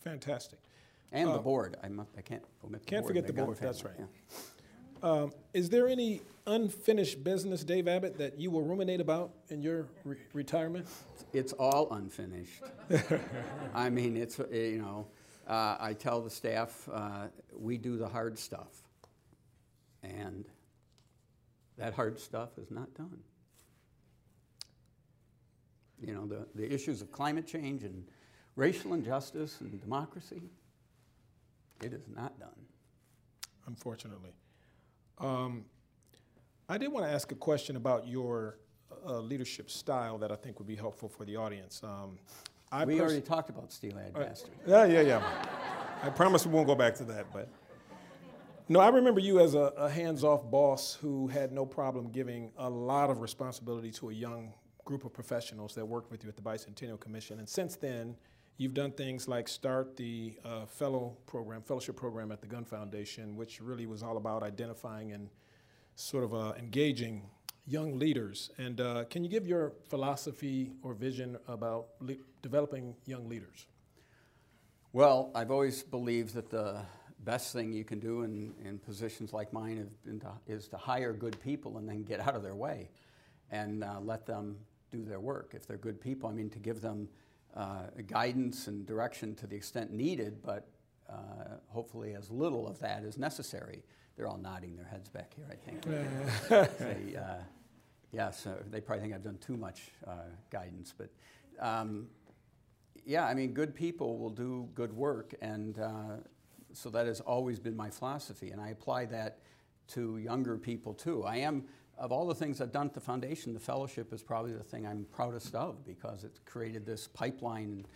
[0.00, 0.58] Fantastic.
[1.12, 1.76] And uh, the board.
[1.82, 3.10] I, must, I can't omit the Gund board.
[3.10, 3.58] forget the board.
[3.60, 3.94] That's right.
[3.98, 4.06] Yeah.
[5.02, 9.88] Um, is there any unfinished business, Dave Abbott, that you will ruminate about in your
[10.04, 10.86] re- retirement?
[11.32, 12.62] It's all unfinished.
[13.74, 15.08] I mean, it's, uh, you know,
[15.48, 17.26] uh, I tell the staff, uh,
[17.58, 18.82] we do the hard stuff.
[20.04, 20.44] And
[21.82, 23.18] that hard stuff is not done.
[26.00, 28.04] You know, the, the issues of climate change and
[28.54, 30.42] racial injustice and democracy,
[31.82, 32.50] it is not done.
[33.66, 34.30] Unfortunately.
[35.18, 35.64] Um,
[36.68, 38.58] I did want to ask a question about your
[39.04, 41.82] uh, leadership style that I think would be helpful for the audience.
[41.82, 42.16] Um,
[42.70, 44.24] I we already talked about steel-eyed uh.
[44.68, 45.22] Yeah, yeah, yeah.
[46.00, 47.48] I promise we won't go back to that, but
[48.68, 52.52] no, I remember you as a, a hands off boss who had no problem giving
[52.56, 54.52] a lot of responsibility to a young
[54.84, 57.38] group of professionals that worked with you at the Bicentennial Commission.
[57.38, 58.16] And since then,
[58.58, 63.36] you've done things like start the uh, fellow program, fellowship program at the Gund Foundation,
[63.36, 65.28] which really was all about identifying and
[65.94, 67.22] sort of uh, engaging
[67.66, 68.50] young leaders.
[68.58, 71.86] And uh, can you give your philosophy or vision about
[72.42, 73.66] developing young leaders?
[74.92, 76.82] Well, I've always believed that the
[77.24, 81.38] best thing you can do in, in positions like mine to, is to hire good
[81.40, 82.88] people and then get out of their way
[83.50, 84.56] and uh, let them
[84.90, 85.52] do their work.
[85.54, 87.08] If they're good people, I mean, to give them
[87.54, 90.68] uh, guidance and direction to the extent needed, but
[91.08, 93.82] uh, hopefully as little of that is necessary.
[94.16, 96.78] They're all nodding their heads back here, I think.
[96.78, 97.42] they, uh,
[98.10, 101.10] yes, uh, they probably think I've done too much uh, guidance, but
[101.60, 102.08] um,
[103.04, 105.78] yeah, I mean, good people will do good work, and
[106.74, 109.38] so that has always been my philosophy, and I apply that
[109.88, 111.24] to younger people too.
[111.24, 111.64] I am,
[111.98, 114.86] of all the things I've done at the foundation, the fellowship is probably the thing
[114.86, 117.86] I'm proudest of because it's created this pipeline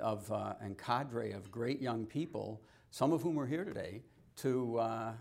[0.00, 4.02] of uh, and cadre of great young people, some of whom are here today,
[4.36, 5.12] to uh,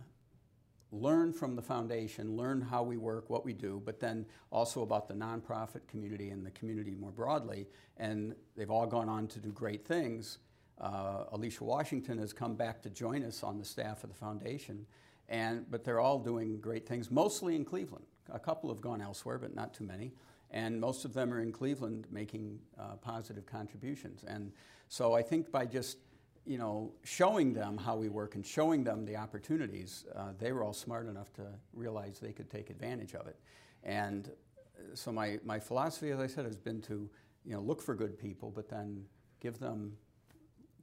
[0.92, 5.08] learn from the foundation, learn how we work, what we do, but then also about
[5.08, 7.68] the nonprofit community and the community more broadly.
[7.98, 10.38] And they've all gone on to do great things.
[10.80, 14.86] Uh, Alicia Washington has come back to join us on the staff of the foundation,
[15.30, 18.06] and but they're all doing great things, mostly in Cleveland.
[18.32, 20.14] A couple have gone elsewhere, but not too many.
[20.52, 24.24] And most of them are in Cleveland making uh, positive contributions.
[24.28, 24.52] And
[24.88, 25.98] so I think by just
[26.46, 30.64] you know, showing them how we work and showing them the opportunities, uh, they were
[30.64, 33.40] all smart enough to realize they could take advantage of it.
[33.84, 37.10] And uh, so my, my philosophy, as I said, has been to
[37.46, 39.06] you know, look for good people, but then
[39.40, 39.94] give them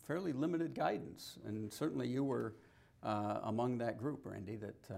[0.06, 1.38] fairly limited guidance.
[1.46, 2.54] And certainly you were
[3.02, 4.96] uh, among that group, Randy, that uh,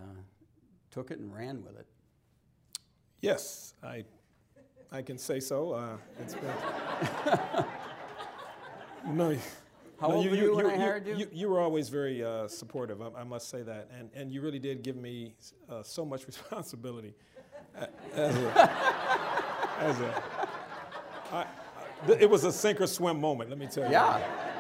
[0.91, 1.87] took it and ran with it.
[3.21, 4.05] Yes, I,
[4.91, 5.73] I can say so.
[5.73, 6.45] Uh, it's been.
[9.17, 9.37] no.
[10.01, 11.17] How no, old were you when I hired you?
[11.17, 13.89] You, you were always very uh, supportive, I, I, must say that.
[13.97, 15.35] And, and you really did give me
[15.71, 17.15] uh, so much responsibility.
[18.15, 18.71] as a,
[19.79, 20.23] as a,
[21.31, 21.47] I,
[22.19, 23.93] it was a sink or swim moment, let me tell you.
[23.93, 24.52] Yeah.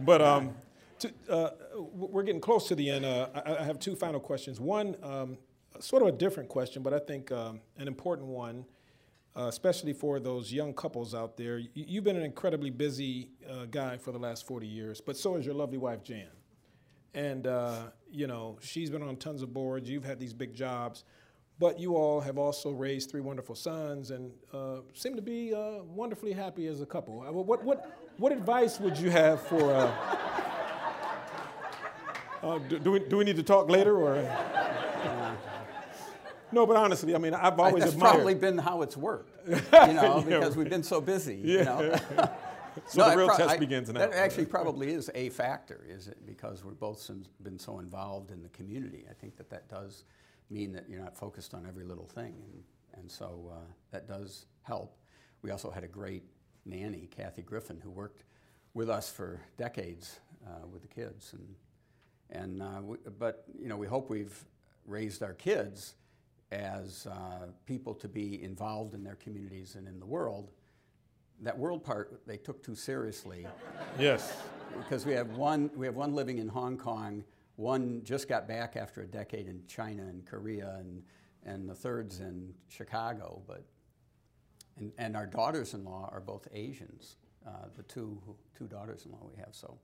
[0.00, 0.54] But um,
[1.00, 1.50] to, uh,
[1.92, 3.04] we're getting close to the end.
[3.04, 4.60] Uh, I, I, have two final questions.
[4.60, 5.38] One, um,
[5.78, 8.66] sort of a different question, but I think um, an important one
[9.36, 11.60] uh, especially for those young couples out there.
[11.74, 15.44] You've been an incredibly busy uh, guy for the last 40 years, but so is
[15.44, 16.30] your lovely wife, Jan.
[17.12, 21.04] And, uh, you know, she's been on tons of boards, you've had these big jobs,
[21.58, 26.32] but you all have also raised three wonderful sons and uh, seem to be wonderfully
[26.32, 27.20] happy as a couple.
[27.20, 29.92] What, what, what advice would you have for.
[32.68, 34.22] Do, do, we, do we need to talk later or?
[36.52, 38.14] No, but honestly, I mean, I've always That's admired.
[38.14, 41.40] probably been how it's worked, you know, yeah, because we've been so busy.
[41.42, 41.58] Yeah.
[41.58, 42.00] You know?
[42.86, 44.00] so no, the real pro- test I, begins now.
[44.00, 46.24] That actually probably is a factor, is it?
[46.24, 47.10] Because we've both
[47.42, 49.06] been so involved in the community.
[49.10, 50.04] I think that that does
[50.48, 52.62] mean that you're not focused on every little thing, and,
[53.00, 54.96] and so uh, that does help.
[55.42, 56.22] We also had a great
[56.66, 58.24] nanny, Kathy Griffin, who worked
[58.74, 61.54] with us for decades uh, with the kids, and
[62.30, 64.44] and uh, we, but you know we hope we've
[64.84, 65.94] raised our kids
[66.52, 70.50] as uh, people to be involved in their communities and in the world.
[71.42, 73.46] That world part they took too seriously.
[73.98, 74.36] Yes.
[74.78, 77.24] Because we have one, we have one living in Hong Kong,
[77.56, 81.02] one just got back after a decade in China and Korea, and,
[81.46, 83.40] and the third's in Chicago.
[83.46, 83.64] But,
[84.78, 88.20] and, and our daughters-in-law are both Asians, uh, the two,
[88.56, 89.50] two daughters-in-law we have.
[89.52, 89.78] So,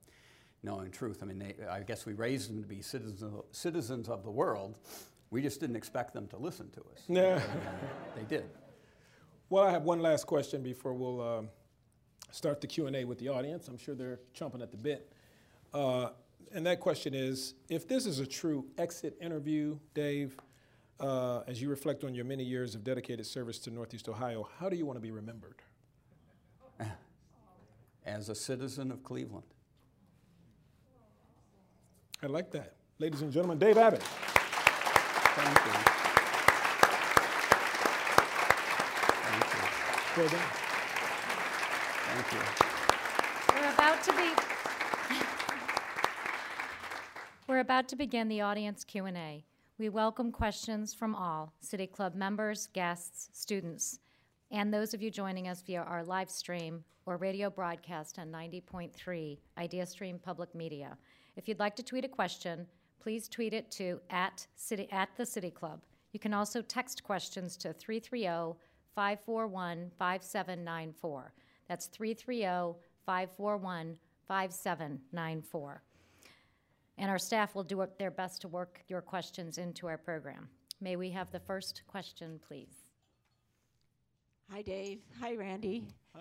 [0.63, 4.09] no, in truth, I mean, they, I guess we raised them to be citizens, citizens
[4.09, 4.79] of the world,
[5.31, 7.03] we just didn't expect them to listen to us.
[7.09, 7.43] Yeah.
[8.17, 8.45] they did.
[9.49, 11.43] Well, I have one last question before we'll uh,
[12.31, 13.69] start the Q&A with the audience.
[13.69, 15.13] I'm sure they're chomping at the bit.
[15.73, 16.11] Uh,
[16.55, 20.37] and that question is, if this is a true exit interview, Dave,
[21.03, 24.69] uh, as you reflect on your many years of dedicated service to Northeast Ohio, how
[24.69, 25.57] do you want to be remembered?
[28.07, 29.47] As a citizen of Cleveland.
[32.23, 32.75] I like that.
[32.99, 34.03] Ladies and gentlemen, Dave Abbott.
[34.03, 35.73] Thank you.
[39.23, 39.61] Thank you.
[40.17, 40.41] Well done.
[42.07, 42.39] Thank you.
[43.61, 44.31] We're about to be
[47.49, 49.45] We're about to begin the audience Q&A.
[49.83, 53.99] We welcome questions from all City Club members, guests, students,
[54.53, 59.39] and those of you joining us via our live stream or radio broadcast on 90.3
[59.59, 60.97] IdeaStream Public Media.
[61.35, 62.65] If you'd like to tweet a question,
[63.01, 65.81] please tweet it to at, city, at the City Club.
[66.13, 68.57] You can also text questions to 330
[68.95, 71.33] 541 5794.
[71.67, 73.97] That's 330 541
[74.29, 75.83] 5794.
[76.99, 80.49] And our staff will do their best to work your questions into our program.
[80.81, 82.87] May we have the first question, please?
[84.51, 85.01] Hi, Dave.
[85.21, 85.85] Hi, Randy.
[86.15, 86.21] Hi.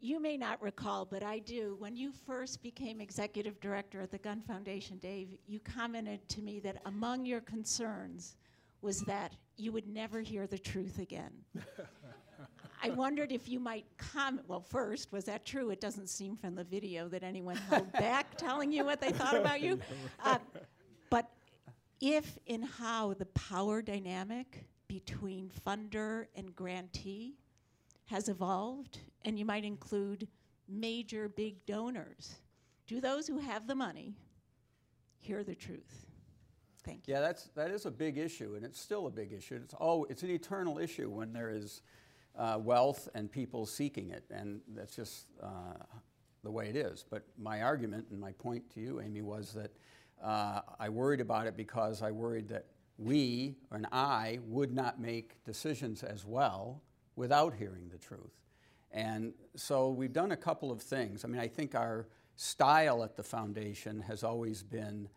[0.00, 1.76] You may not recall, but I do.
[1.78, 6.60] When you first became executive director at the Gund Foundation, Dave, you commented to me
[6.60, 8.36] that among your concerns
[8.82, 11.32] was that you would never hear the truth again.
[12.84, 14.46] I wondered if you might comment.
[14.46, 15.70] Well, first, was that true?
[15.70, 19.36] It doesn't seem from the video that anyone held back telling you what they thought
[19.36, 19.80] about you.
[20.24, 20.38] Uh,
[21.10, 21.30] but
[22.00, 27.34] if and how the power dynamic between funder and grantee
[28.06, 30.28] has evolved, and you might include
[30.68, 32.36] major big donors.
[32.86, 34.14] Do those who have the money
[35.18, 36.06] hear the truth?
[36.84, 37.14] Thank you.
[37.14, 39.60] Yeah, that's, that is a big issue, and it's still a big issue.
[39.62, 41.82] It's, oh, it's an eternal issue when there is
[42.36, 45.82] uh, wealth and people seeking it, and that's just uh,
[46.42, 47.04] the way it is.
[47.08, 49.72] But my argument and my point to you, Amy, was that
[50.22, 52.66] uh, I worried about it because I worried that
[52.96, 56.82] we, and I, would not make decisions as well
[57.16, 58.32] without hearing the truth.
[58.92, 61.24] And so we've done a couple of things.
[61.24, 62.06] I mean, I think our
[62.36, 65.08] style at the foundation has always been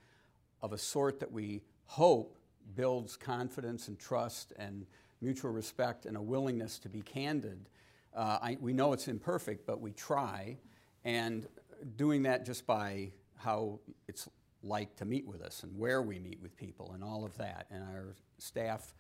[0.61, 2.37] of a sort that we hope
[2.75, 4.85] builds confidence and trust and
[5.21, 7.69] mutual respect and a willingness to be candid.
[8.15, 10.57] Uh, I, we know it's imperfect, but we try.
[11.03, 11.47] And
[11.95, 14.27] doing that just by how it's
[14.63, 17.67] like to meet with us and where we meet with people and all of that.
[17.69, 18.93] And our staff,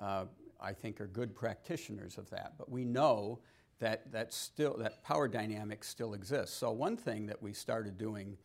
[0.00, 0.24] uh,
[0.60, 2.54] I think, are good practitioners of that.
[2.58, 3.40] But we know
[3.78, 6.56] that that still that power dynamic still exists.
[6.56, 8.36] So one thing that we started doing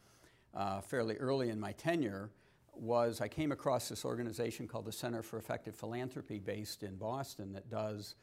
[0.54, 2.30] uh, fairly early in my tenure
[2.80, 7.54] was I came across this organization called the Center for Effective Philanthropy based in Boston
[7.54, 8.16] that does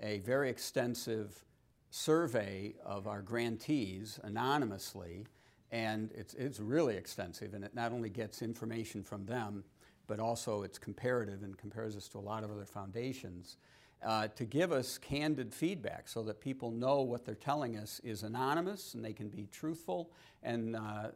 [0.00, 1.44] a very extensive
[1.90, 5.26] survey of our grantees anonymously
[5.72, 9.64] and it's, it's really extensive, and it not only gets information from them,
[10.06, 13.56] but also it's comparative and compares us to a lot of other foundations
[14.04, 18.22] uh, to give us candid feedback so that people know what they're telling us is
[18.22, 20.10] anonymous and they can be truthful,
[20.42, 21.08] and uh,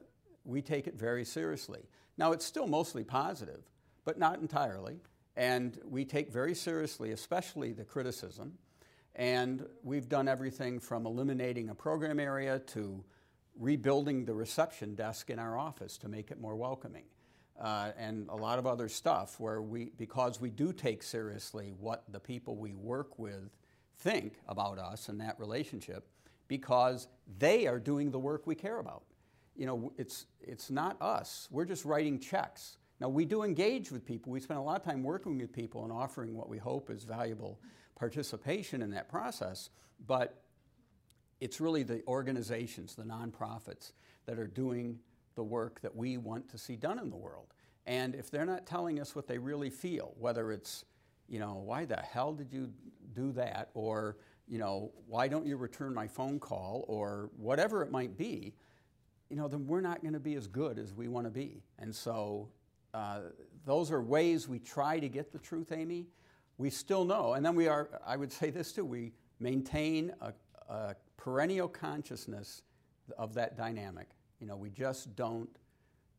[0.44, 1.82] we take it very seriously.
[2.18, 3.62] Now, it's still mostly positive,
[4.04, 5.00] but not entirely,
[5.36, 8.54] and we take very seriously, especially the criticism.
[9.14, 13.02] And we've done everything from eliminating a program area to
[13.58, 17.04] rebuilding the reception desk in our office to make it more welcoming.
[17.58, 22.04] Uh, and a lot of other stuff where we, because we do take seriously what
[22.10, 23.50] the people we work with
[23.98, 26.06] think about us and that relationship,
[26.48, 27.08] because
[27.38, 29.04] they are doing the work we care about.
[29.56, 31.48] You know, it's, it's not us.
[31.50, 32.76] We're just writing checks.
[33.00, 34.32] Now, we do engage with people.
[34.32, 37.04] We spend a lot of time working with people and offering what we hope is
[37.04, 37.58] valuable
[37.94, 39.70] participation in that process.
[40.06, 40.42] But
[41.40, 43.92] it's really the organizations, the nonprofits,
[44.26, 44.98] that are doing
[45.34, 47.52] the work that we want to see done in the world.
[47.86, 50.84] And if they're not telling us what they really feel, whether it's,
[51.28, 52.72] you know, why the hell did you
[53.14, 53.70] do that?
[53.74, 54.16] Or,
[54.48, 56.84] you know, why don't you return my phone call?
[56.88, 58.54] Or whatever it might be,
[59.28, 61.62] you know, then we're not going to be as good as we want to be.
[61.78, 62.48] And so
[62.94, 63.20] uh,
[63.64, 66.06] those are ways we try to get the truth, Amy.
[66.58, 67.34] We still know.
[67.34, 70.32] And then we are, I would say this too, we maintain a,
[70.72, 72.62] a perennial consciousness
[73.18, 74.08] of that dynamic.
[74.40, 75.50] You know, we just don't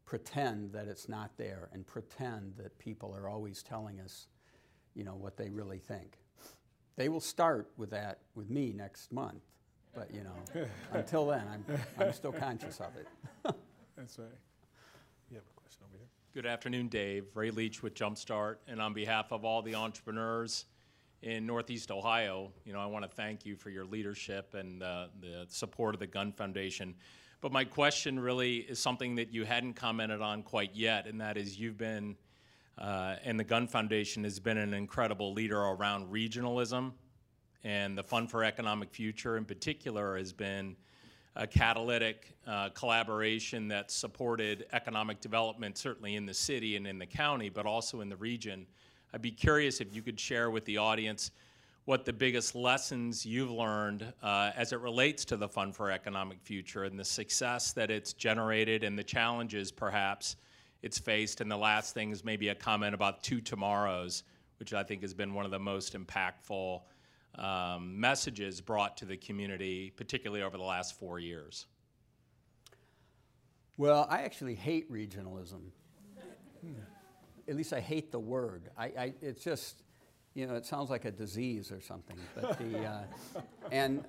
[0.06, 4.28] pretend that it's not there and pretend that people are always telling us,
[4.96, 6.18] you know, what they really think.
[6.96, 9.44] They will start with that with me next month,
[9.94, 13.08] but you know, until then, I'm, I'm still conscious of it.
[13.98, 14.28] That's right.
[15.30, 16.08] You have a question over here.
[16.34, 17.26] Good afternoon, Dave.
[17.36, 20.66] Ray Leach with Jumpstart, and on behalf of all the entrepreneurs
[21.22, 25.08] in Northeast Ohio, you know, I want to thank you for your leadership and uh,
[25.20, 26.94] the support of the Gund Foundation.
[27.42, 31.38] But my question really is something that you hadn't commented on quite yet, and that
[31.38, 32.16] is you've been,
[32.78, 36.94] uh, and the Gund Foundation has been an incredible leader around regionalism,
[37.68, 40.74] and the Fund for Economic Future in particular has been
[41.36, 47.06] a catalytic uh, collaboration that supported economic development, certainly in the city and in the
[47.06, 48.66] county, but also in the region.
[49.14, 51.32] I'd be curious if you could share with the audience
[51.84, 56.38] what the biggest lessons you've learned uh, as it relates to the Fund for Economic
[56.42, 60.38] Future and the success that it's generated and the challenges perhaps
[60.84, 61.42] it's faced.
[61.42, 64.24] And the last thing is maybe a comment about Two Tomorrows,
[64.58, 66.80] which I think has been one of the most impactful
[67.38, 71.68] um, messages brought to the community, particularly over the last four years.
[73.78, 75.70] Well, I actually hate regionalism.
[77.48, 78.70] At least I hate the word.
[78.78, 79.84] I, I, it's just,
[80.34, 82.18] you know, it sounds like a disease or something.
[82.36, 83.04] But the, uh,
[83.72, 84.04] and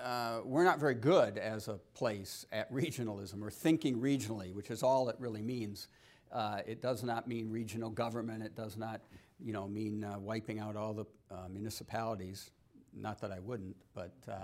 [0.00, 4.82] uh, we're not very good as a place at regionalism or thinking regionally, which is
[4.82, 5.88] all it really means.
[6.32, 8.44] Uh, it does not mean regional government.
[8.44, 9.00] It does not,
[9.40, 12.52] you know, mean uh, wiping out all the uh, municipalities.
[12.94, 14.34] Not that I wouldn't, but uh,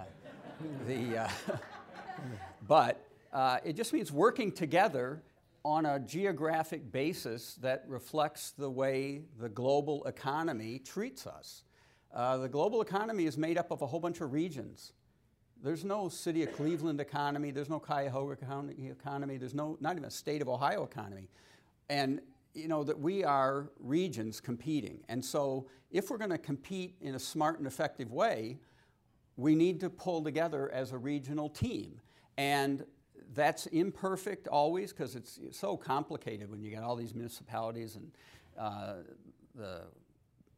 [0.87, 1.29] the,
[2.69, 3.03] but
[3.65, 5.23] it just means working together
[5.67, 11.65] on a geographic basis that reflects the way the global economy treats us.
[12.15, 14.93] Uh, the global economy is made up of a whole bunch of regions.
[15.63, 20.05] There's no city of Cleveland economy, there's no Cuyahoga County economy, there's no, not even
[20.05, 21.29] a state of Ohio economy.
[21.89, 22.21] And
[22.57, 25.01] you know that we are regions competing.
[25.09, 28.59] And so if we're going to compete in a smart and effective way,
[29.37, 32.01] we need to pull together as a regional team.
[32.39, 32.85] And
[33.35, 38.13] that's imperfect always because it's so complicated when you got all these municipalities and
[38.59, 38.95] uh,
[39.55, 39.83] the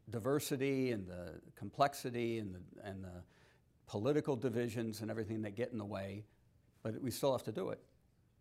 [0.09, 3.23] diversity and the complexity and the, and the
[3.87, 6.23] political divisions and everything that get in the way.
[6.83, 7.79] but we still have to do it.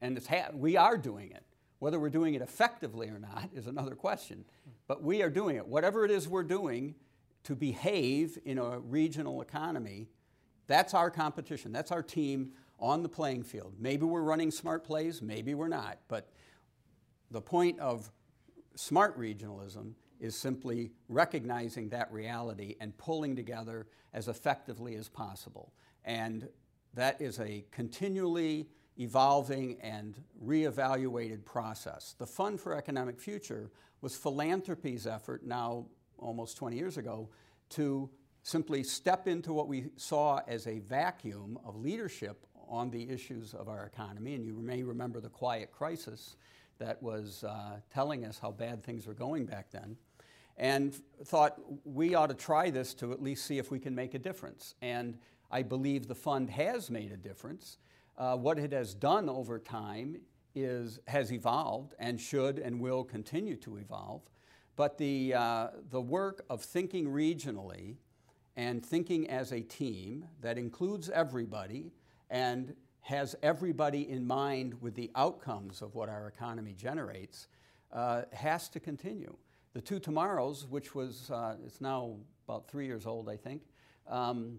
[0.00, 1.44] And it's we are doing it.
[1.78, 4.44] Whether we're doing it effectively or not is another question.
[4.86, 5.66] But we are doing it.
[5.66, 6.94] Whatever it is we're doing
[7.44, 10.08] to behave in a regional economy,
[10.66, 11.72] that's our competition.
[11.72, 13.74] That's our team on the playing field.
[13.78, 15.98] Maybe we're running smart plays, maybe we're not.
[16.08, 16.30] But
[17.30, 18.10] the point of
[18.74, 25.72] smart regionalism is simply recognizing that reality and pulling together as effectively as possible.
[26.04, 26.48] And
[26.94, 28.68] that is a continually
[28.98, 32.14] evolving and reevaluated process.
[32.18, 33.70] The Fund for Economic Future
[34.00, 35.86] was philanthropy's effort now
[36.18, 37.28] almost 20 years ago
[37.70, 38.10] to
[38.42, 43.68] simply step into what we saw as a vacuum of leadership on the issues of
[43.68, 44.34] our economy.
[44.34, 46.36] And you may remember the quiet crisis
[46.78, 49.96] that was uh, telling us how bad things were going back then.
[50.56, 50.94] And
[51.24, 54.18] thought we ought to try this to at least see if we can make a
[54.18, 54.74] difference.
[54.82, 55.18] And
[55.50, 57.78] I believe the fund has made a difference.
[58.18, 60.20] Uh, what it has done over time
[60.54, 64.22] is has evolved and should and will continue to evolve.
[64.74, 67.96] But the, uh, the work of thinking regionally
[68.56, 71.92] and thinking as a team that includes everybody
[72.30, 77.46] and has everybody in mind with the outcomes of what our economy generates
[77.92, 79.34] uh, has to continue.
[79.74, 82.16] The Two Tomorrows, which was, uh, it's now
[82.48, 83.62] about three years old, I think,
[84.08, 84.58] um,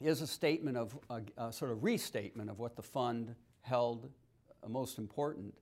[0.00, 4.10] is a statement of, a, a, sort of restatement of what the fund held
[4.62, 5.54] uh, most important.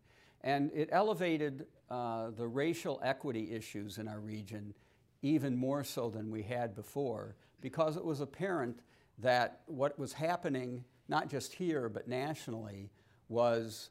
[0.43, 4.75] And it elevated uh, the racial equity issues in our region
[5.23, 8.81] even more so than we had before because it was apparent
[9.19, 12.91] that what was happening, not just here but nationally,
[13.29, 13.91] was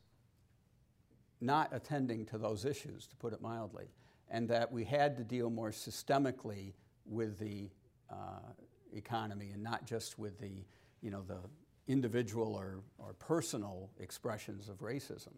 [1.41, 3.87] not attending to those issues, to put it mildly,
[4.29, 6.73] and that we had to deal more systemically
[7.05, 7.69] with the
[8.09, 8.53] uh,
[8.95, 10.65] economy and not just with the,
[11.01, 11.39] you know, the
[11.87, 15.33] individual or, or personal expressions of racism.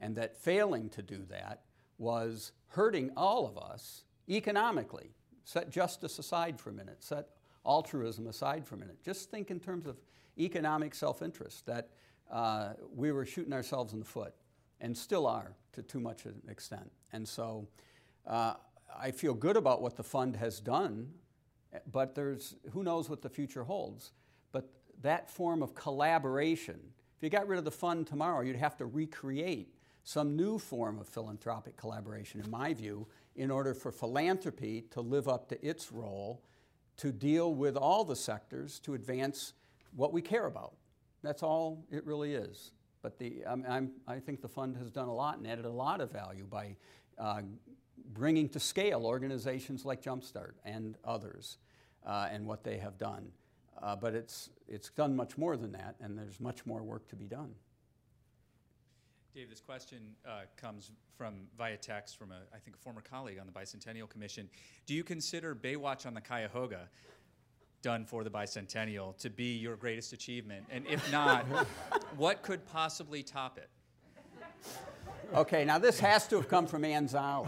[0.00, 1.62] And that failing to do that
[1.98, 5.10] was hurting all of us economically.
[5.44, 7.28] Set justice aside for a minute, set
[7.64, 9.02] altruism aside for a minute.
[9.04, 9.96] Just think in terms of
[10.38, 11.88] economic self interest, that
[12.30, 14.34] uh, we were shooting ourselves in the foot
[14.80, 16.90] and still are to too much an extent.
[17.12, 17.66] And so
[18.26, 18.54] uh,
[18.98, 21.08] I feel good about what the fund has done
[21.90, 24.12] but there's who knows what the future holds.
[24.52, 24.68] But
[25.02, 26.78] that form of collaboration,
[27.16, 29.74] if you got rid of the fund tomorrow, you'd have to recreate
[30.04, 35.28] some new form of philanthropic collaboration, in my view, in order for philanthropy to live
[35.28, 36.42] up to its role
[36.96, 39.52] to deal with all the sectors to advance
[39.94, 40.74] what we care about.
[41.22, 42.70] That's all it really is.
[43.02, 46.00] But the, I'm, i think the fund has done a lot and added a lot
[46.00, 46.76] of value by
[47.18, 47.42] uh,
[48.12, 51.58] bringing to scale organizations like Jumpstart and others
[52.06, 53.28] uh, and what they have done.
[53.82, 57.16] Uh, but it's, it's done much more than that, and there's much more work to
[57.16, 57.52] be done.
[59.34, 63.38] Dave, this question uh, comes from via text from a, I think, a former colleague
[63.38, 64.48] on the Bicentennial Commission.
[64.86, 66.88] Do you consider Baywatch on the Cuyahoga,
[67.82, 70.64] done for the bicentennial, to be your greatest achievement?
[70.70, 71.44] And if not,
[72.16, 73.68] what could possibly top it?
[75.34, 77.46] Okay, now this has to have come from Ann Zala.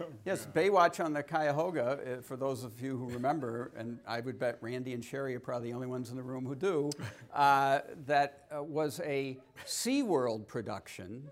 [0.24, 4.38] yes, Baywatch on the Cuyahoga, uh, for those of you who remember, and I would
[4.38, 6.90] bet Randy and Sherry are probably the only ones in the room who do,
[7.34, 11.28] uh, that uh, was a SeaWorld production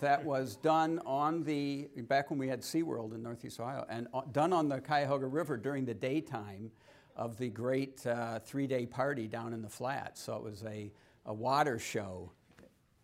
[0.00, 4.22] that was done on the, back when we had SeaWorld in Northeast Ohio, and uh,
[4.32, 6.70] done on the Cuyahoga River during the daytime
[7.16, 10.22] of the great uh, three day party down in the flats.
[10.22, 10.90] So it was a,
[11.26, 12.32] a water show.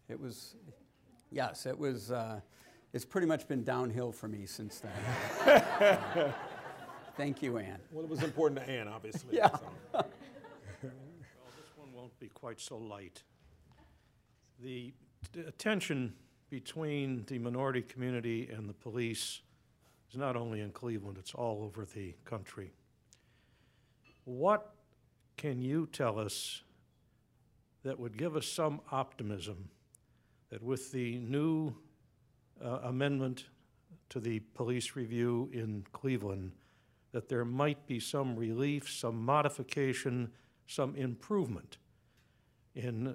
[0.09, 0.57] It was,
[1.31, 2.11] yes, it was.
[2.11, 2.41] Uh,
[2.93, 5.63] it's pretty much been downhill for me since then.
[7.17, 7.79] Thank you, Ann.
[7.91, 9.37] Well, it was important to Ann, obviously.
[9.37, 9.49] yeah.
[9.49, 9.61] So.
[9.93, 10.05] well,
[10.83, 13.23] this one won't be quite so light.
[14.63, 14.93] The
[15.35, 16.15] t- tension
[16.49, 19.41] between the minority community and the police
[20.11, 22.73] is not only in Cleveland, it's all over the country.
[24.25, 24.75] What
[25.37, 26.63] can you tell us
[27.83, 29.69] that would give us some optimism
[30.51, 31.75] that with the new
[32.63, 33.47] uh, amendment
[34.11, 36.53] to the police review in Cleveland,
[37.13, 40.31] that there might be some relief, some modification,
[40.67, 41.79] some improvement
[42.75, 43.15] in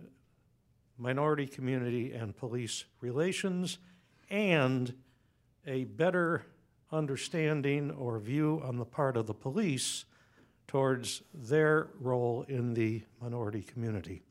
[0.98, 3.78] minority community and police relations,
[4.30, 4.94] and
[5.66, 6.46] a better
[6.92, 10.06] understanding or view on the part of the police
[10.68, 14.22] towards their role in the minority community.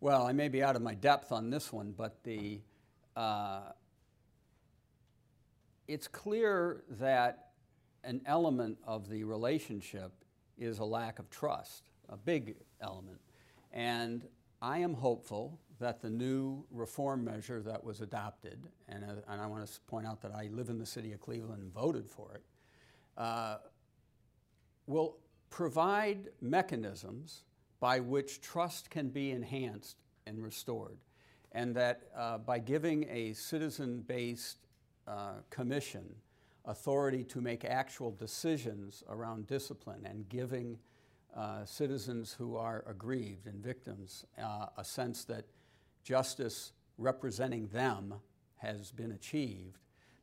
[0.00, 2.60] Well, I may be out of my depth on this one, but the
[3.16, 3.72] uh,
[5.88, 7.50] it's clear that
[8.04, 10.12] an element of the relationship
[10.58, 13.18] is a lack of trust a big element.
[13.72, 14.26] And
[14.60, 19.46] I am hopeful that the new reform measure that was adopted, and, uh, and I
[19.46, 22.34] want to point out that I live in the city of Cleveland and voted for
[22.34, 22.42] it,
[23.16, 23.56] uh,
[24.86, 25.16] will
[25.50, 27.42] provide mechanisms
[27.80, 29.96] by which trust can be enhanced
[30.26, 30.98] and restored.
[31.52, 34.58] And that uh, by giving a citizen based
[35.06, 36.14] uh, commission
[36.64, 40.78] authority to make actual decisions around discipline and giving
[41.36, 45.46] uh, citizens who are aggrieved and victims uh, a sense that
[46.04, 48.14] justice representing them
[48.56, 49.78] has been achieved,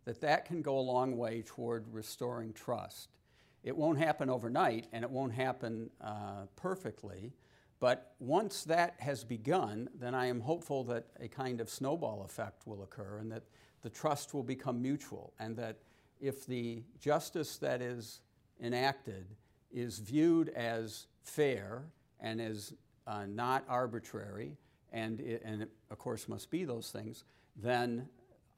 [0.06, 3.10] that that can go a long way toward restoring trust.
[3.64, 7.34] It won't happen overnight and it won't happen uh, perfectly,
[7.80, 12.68] but once that has begun, then I am hopeful that a kind of snowball effect
[12.68, 13.44] will occur and that
[13.82, 15.78] the trust will become mutual and that
[16.20, 18.20] if the justice that is
[18.62, 19.26] enacted
[19.72, 21.84] is viewed as fair
[22.20, 22.74] and is
[23.08, 24.58] uh, not arbitrary,
[24.92, 27.24] and, it, and it, of course, must be those things,
[27.56, 28.08] then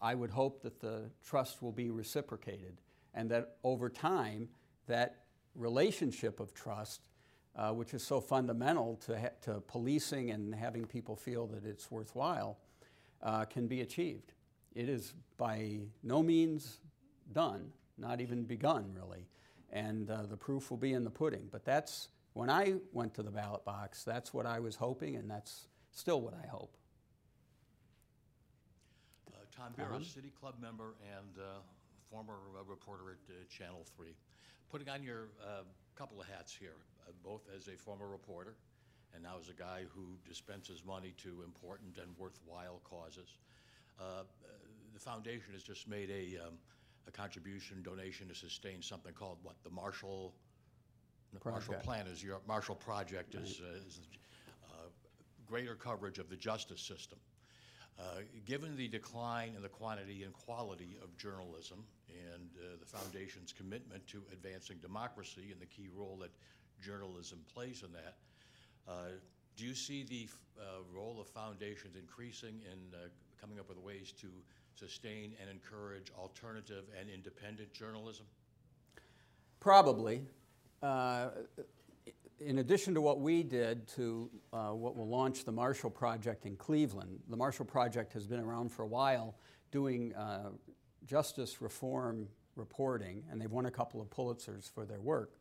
[0.02, 2.82] I would hope that the trust will be reciprocated
[3.14, 4.50] and that over time,
[4.88, 5.24] that
[5.56, 7.02] relationship of trust,
[7.56, 11.92] uh, which is so fundamental to, ha- to policing and having people feel that it's
[11.92, 12.58] worthwhile,
[13.22, 14.34] uh, can be achieved.
[14.74, 16.80] It is by no means
[17.34, 19.28] done, not even begun, really.
[19.72, 21.48] And uh, the proof will be in the pudding.
[21.52, 25.30] But that's, when I went to the ballot box, that's what I was hoping, and
[25.30, 26.76] that's still what I hope.
[29.28, 31.60] Uh, Tom Barrow, City Club member and uh,
[32.10, 34.08] former uh, reporter at uh, Channel 3.
[34.70, 35.64] Putting on your uh,
[35.96, 36.78] couple of hats here,
[37.08, 38.56] uh, both as a former reporter
[39.14, 43.36] and now as a guy who dispenses money to important and worthwhile causes.
[44.00, 44.24] Uh, uh,
[44.94, 46.54] the foundation has just made a, um,
[47.08, 50.34] a contribution donation to sustain something called what the Marshall
[51.46, 54.00] Marshall Plan is your Marshall Project is, uh, is
[54.70, 54.90] uh,
[55.48, 57.18] greater coverage of the justice system.
[58.02, 63.54] Uh, given the decline in the quantity and quality of journalism and uh, the foundation's
[63.54, 66.32] commitment to advancing democracy and the key role that
[66.84, 68.16] journalism plays in that,
[68.88, 69.12] uh,
[69.56, 70.28] do you see the
[70.60, 73.04] uh, role of foundations increasing in uh,
[73.40, 74.28] coming up with ways to
[74.74, 78.26] sustain and encourage alternative and independent journalism?
[79.60, 80.24] Probably.
[82.44, 86.56] In addition to what we did to uh, what will launch the Marshall Project in
[86.56, 89.36] Cleveland, the Marshall Project has been around for a while
[89.72, 90.50] doing uh,
[91.06, 95.34] justice reform reporting, and they've won a couple of Pulitzers for their work.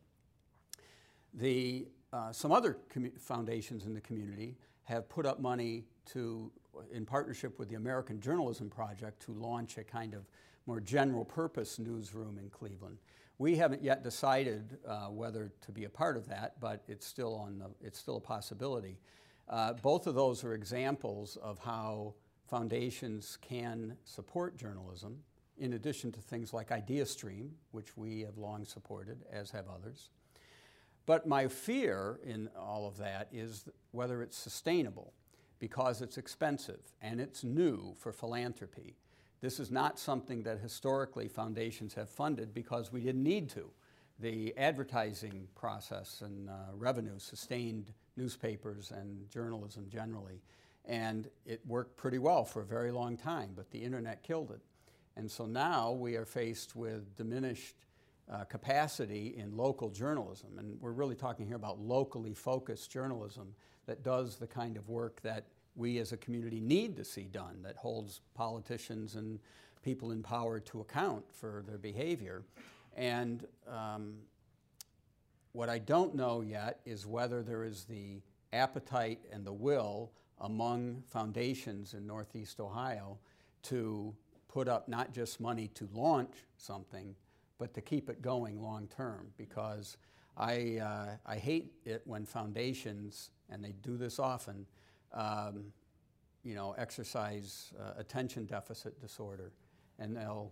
[1.33, 2.77] The, uh, some other
[3.17, 6.51] foundations in the community have put up money to,
[6.91, 10.27] in partnership with the American Journalism Project, to launch a kind of
[10.67, 12.99] more general purpose newsroom in Cleveland.
[13.41, 17.33] We haven't yet decided uh, whether to be a part of that, but it's still,
[17.33, 18.99] on the, it's still a possibility.
[19.49, 22.13] Uh, both of those are examples of how
[22.47, 25.17] foundations can support journalism,
[25.57, 30.11] in addition to things like IdeaStream, which we have long supported, as have others.
[31.07, 35.13] But my fear in all of that is whether it's sustainable
[35.57, 38.97] because it's expensive and it's new for philanthropy.
[39.41, 43.71] This is not something that historically foundations have funded because we didn't need to.
[44.19, 50.41] The advertising process and uh, revenue sustained newspapers and journalism generally.
[50.85, 54.61] And it worked pretty well for a very long time, but the internet killed it.
[55.15, 57.75] And so now we are faced with diminished
[58.31, 60.59] uh, capacity in local journalism.
[60.59, 63.55] And we're really talking here about locally focused journalism
[63.87, 67.61] that does the kind of work that we as a community need to see done,
[67.63, 69.39] that holds politicians and
[69.83, 72.43] people in power to account for their behavior.
[72.95, 74.15] And um,
[75.53, 78.21] what I don't know yet is whether there is the
[78.53, 83.17] appetite and the will among foundations in Northeast Ohio
[83.63, 84.13] to
[84.47, 87.15] put up not just money to launch something,
[87.57, 89.27] but to keep it going long term.
[89.37, 89.97] Because
[90.37, 94.65] I, uh, I hate it when foundations, and they do this often,
[95.13, 95.65] um,
[96.43, 99.51] you know, exercise uh, attention deficit disorder,
[99.99, 100.51] and they'll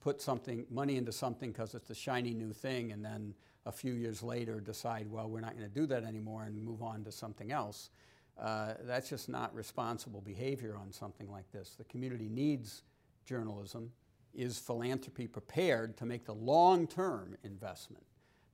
[0.00, 3.34] put something money into something because it's a shiny new thing, and then
[3.66, 6.82] a few years later decide, well, we're not going to do that anymore and move
[6.82, 7.90] on to something else.
[8.38, 11.74] Uh, that's just not responsible behavior on something like this.
[11.76, 12.82] The community needs
[13.24, 13.92] journalism.
[14.34, 18.04] Is philanthropy prepared to make the long term investment?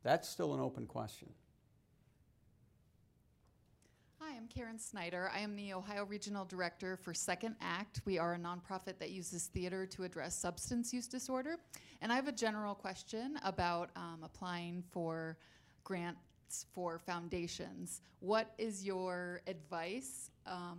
[0.02, 1.30] That's still an open question.
[4.20, 5.30] Hi, I'm Karen Snyder.
[5.34, 8.00] I am the Ohio Regional Director for Second Act.
[8.06, 11.58] We are a nonprofit that uses theater to address substance use disorder.
[12.00, 15.36] And I have a general question about um, applying for
[15.84, 18.00] grants for foundations.
[18.20, 20.78] What is your advice um,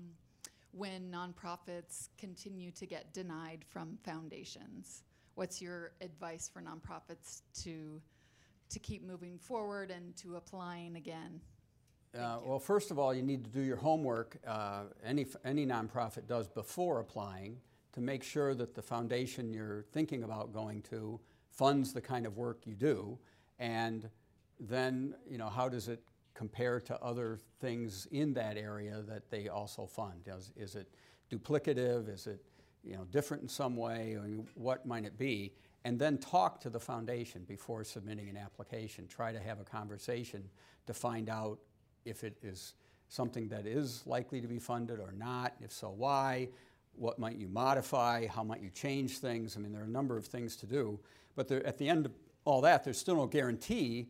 [0.71, 5.03] when nonprofits continue to get denied from foundations?
[5.35, 8.01] What's your advice for nonprofits to
[8.71, 11.41] to keep moving forward and to applying again?
[12.17, 14.37] Uh, well, first of all, you need to do your homework.
[14.45, 17.57] Uh, any any nonprofit does before applying
[17.93, 21.19] to make sure that the foundation you're thinking about going to
[21.51, 23.17] funds the kind of work you do,
[23.59, 24.09] and
[24.59, 26.01] then you know how does it
[26.33, 30.21] compare to other things in that area that they also fund?
[30.25, 30.87] Is, is it
[31.29, 32.11] duplicative?
[32.11, 32.43] Is it
[32.83, 34.17] you know different in some way?
[34.19, 35.53] I mean, what might it be?
[35.85, 39.07] And then talk to the foundation before submitting an application.
[39.07, 40.49] Try to have a conversation
[40.87, 41.59] to find out
[42.09, 42.73] if it is
[43.07, 45.53] something that is likely to be funded or not.
[45.61, 46.49] If so, why?
[46.95, 48.27] What might you modify?
[48.27, 49.55] How might you change things?
[49.55, 50.99] I mean, there are a number of things to do.
[51.35, 52.11] But there, at the end of
[52.45, 54.09] all that, there's still no guarantee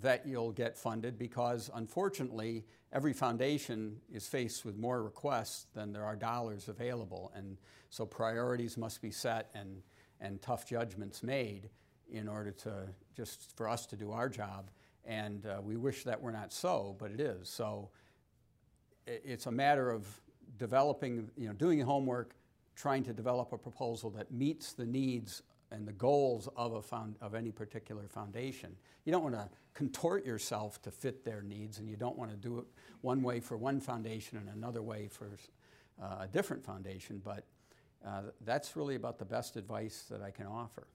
[0.00, 6.04] that you'll get funded because unfortunately, every foundation is faced with more requests than there
[6.04, 7.32] are dollars available.
[7.34, 7.56] And
[7.88, 9.82] so priorities must be set and,
[10.20, 11.70] and tough judgments made
[12.10, 14.70] in order to just for us to do our job.
[15.04, 17.48] And uh, we wish that were not so, but it is.
[17.48, 17.90] So
[19.06, 20.06] it's a matter of
[20.58, 22.34] developing, you know, doing homework,
[22.76, 27.14] trying to develop a proposal that meets the needs and the goals of, a found,
[27.20, 28.74] of any particular foundation.
[29.04, 32.36] You don't want to contort yourself to fit their needs, and you don't want to
[32.36, 32.64] do it
[33.00, 35.30] one way for one foundation and another way for
[36.02, 37.44] uh, a different foundation, but
[38.06, 40.86] uh, that's really about the best advice that I can offer.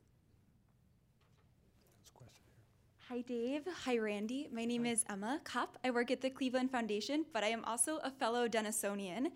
[3.09, 3.67] Hi, Dave.
[3.83, 4.49] Hi, Randy.
[4.51, 4.91] My name Hi.
[4.91, 5.77] is Emma Kopp.
[5.83, 9.27] I work at the Cleveland Foundation, but I am also a fellow Denisonian.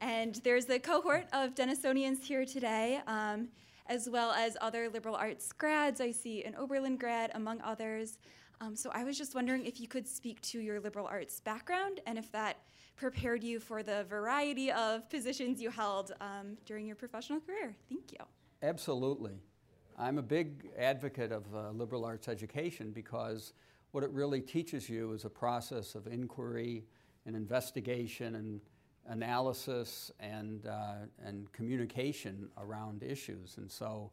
[0.00, 3.02] And there's a cohort of Denisonians here today.
[3.06, 3.48] Um,
[3.90, 6.00] as well as other liberal arts grads.
[6.00, 8.18] I see an Oberlin grad, among others.
[8.62, 12.00] Um, so I was just wondering if you could speak to your liberal arts background
[12.06, 12.58] and if that
[12.96, 17.74] prepared you for the variety of positions you held um, during your professional career.
[17.88, 18.18] Thank you.
[18.62, 19.40] Absolutely.
[20.00, 23.52] I'm a big advocate of uh, liberal arts education because
[23.90, 26.86] what it really teaches you is a process of inquiry
[27.26, 28.62] and investigation and
[29.08, 33.58] analysis and, uh, and communication around issues.
[33.58, 34.10] And so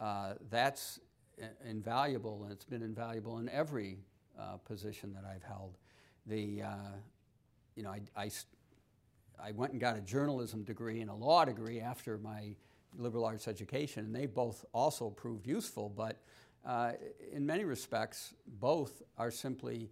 [0.00, 1.00] uh, that's
[1.68, 3.98] invaluable, and it's been invaluable in every
[4.38, 5.78] uh, position that I've held.
[6.26, 6.76] The, uh,
[7.74, 8.30] you know, I, I,
[9.42, 12.54] I, went and got a journalism degree and a law degree after my
[12.96, 16.22] liberal arts education, and they both also proved useful, but
[16.64, 16.92] uh,
[17.32, 19.90] in many respects, both are simply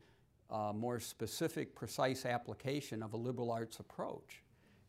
[0.51, 4.43] uh, more specific, precise application of a liberal arts approach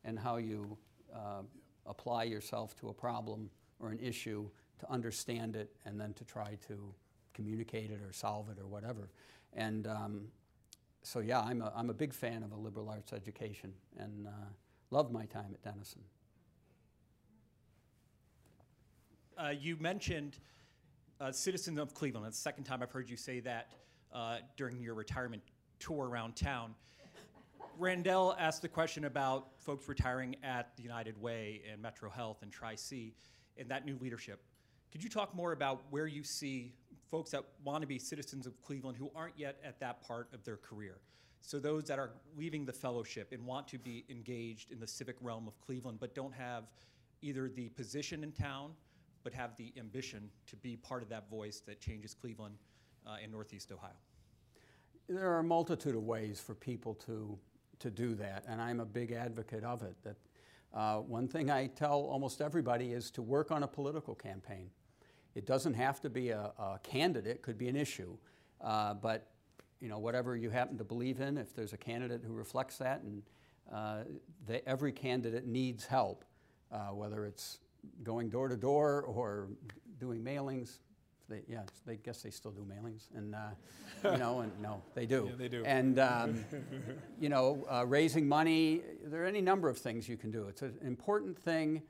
[0.04, 0.78] and how you
[1.14, 1.42] uh,
[1.86, 3.50] apply yourself to a problem
[3.80, 4.50] or an issue
[4.80, 6.94] to understand it and then to try to
[7.34, 9.10] communicate it or solve it or whatever.
[9.54, 10.28] And um,
[11.02, 14.32] so, yeah, I'm a, I'm a big fan of a liberal arts education and uh,
[14.90, 16.02] love my time at Denison.
[19.38, 20.38] Uh, you mentioned
[21.20, 22.26] uh, Citizens of Cleveland.
[22.26, 23.72] That's the second time I've heard you say that
[24.14, 25.42] uh, during your retirement
[25.80, 26.76] tour around town.
[27.80, 32.52] Randell asked the question about folks retiring at the United Way and Metro Health and
[32.52, 33.16] Tri C
[33.58, 34.44] and that new leadership.
[34.92, 36.74] Could you talk more about where you see
[37.10, 40.44] folks that want to be citizens of Cleveland who aren't yet at that part of
[40.44, 40.98] their career?
[41.42, 45.16] So, those that are leaving the fellowship and want to be engaged in the civic
[45.20, 46.66] realm of Cleveland but don't have
[47.22, 48.72] either the position in town
[49.24, 52.56] but have the ambition to be part of that voice that changes Cleveland
[53.06, 53.92] uh, in Northeast Ohio.
[55.08, 57.38] There are a multitude of ways for people to
[57.80, 59.96] to do that, and I'm a big advocate of it.
[60.04, 60.16] That
[60.74, 64.70] uh, one thing I tell almost everybody is to work on a political campaign.
[65.36, 68.16] It doesn't have to be a, a candidate; could be an issue,
[68.62, 69.32] uh, but
[69.82, 73.02] you know whatever you happen to believe in, if there's a candidate who reflects that,
[73.02, 73.24] and
[73.74, 74.04] uh,
[74.66, 76.24] every candidate needs help,
[76.72, 77.60] uh, whether it's
[78.04, 79.50] going door to door or
[80.00, 80.80] doing mailings,
[81.30, 85.06] they, yeah, they guess they still do mailings, and uh, you know, and no, they
[85.06, 85.26] do.
[85.30, 85.64] Yeah, they do.
[85.66, 86.46] And um,
[87.20, 88.82] you know, uh, raising money.
[89.04, 90.48] There are any number of things you can do.
[90.48, 91.82] It's an important thing,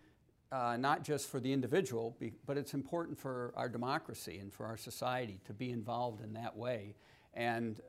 [0.52, 2.16] uh, not just for the individual,
[2.46, 6.56] but it's important for our democracy and for our society to be involved in that
[6.56, 6.96] way.
[7.34, 7.82] And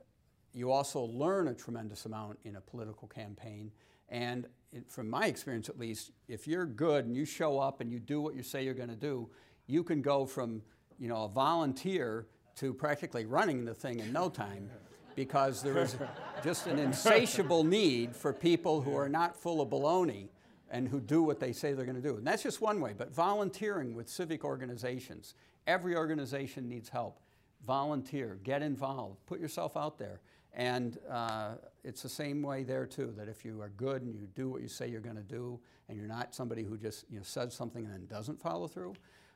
[0.51, 3.71] you also learn a tremendous amount in a political campaign.
[4.09, 4.47] And
[4.89, 8.21] from my experience, at least, if you're good and you show up and you do
[8.21, 9.29] what you say you're going to do,
[9.67, 10.61] you can go from
[10.99, 14.69] you know, a volunteer to practically running the thing in no time
[15.15, 15.97] because there is
[16.43, 20.27] just an insatiable need for people who are not full of baloney
[20.69, 22.17] and who do what they say they're going to do.
[22.17, 25.35] And that's just one way, but volunteering with civic organizations.
[25.67, 27.19] Every organization needs help.
[27.65, 30.21] Volunteer, get involved, put yourself out there.
[30.55, 34.27] And uh, it's the same way there too, that if you are good and you
[34.35, 37.17] do what you say you're going to do, and you're not somebody who just you
[37.17, 38.93] know, says something and then doesn't follow through,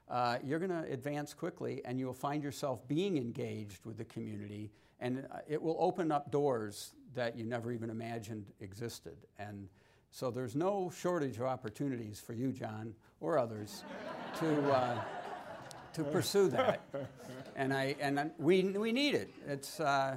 [0.09, 4.71] uh, you're going to advance quickly and you'll find yourself being engaged with the community
[4.99, 9.17] and uh, it will open up doors that you never even imagined existed.
[9.37, 9.67] And
[10.11, 13.83] so there's no shortage of opportunities for you, John, or others,
[14.39, 15.01] to, uh,
[15.93, 16.81] to pursue that.
[17.55, 19.31] And, I, and we, we need it.
[19.47, 20.15] It's, uh,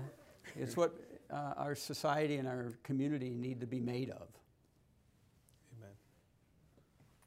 [0.57, 0.95] it's what
[1.31, 4.29] uh, our society and our community need to be made of.
[5.79, 5.95] Amen.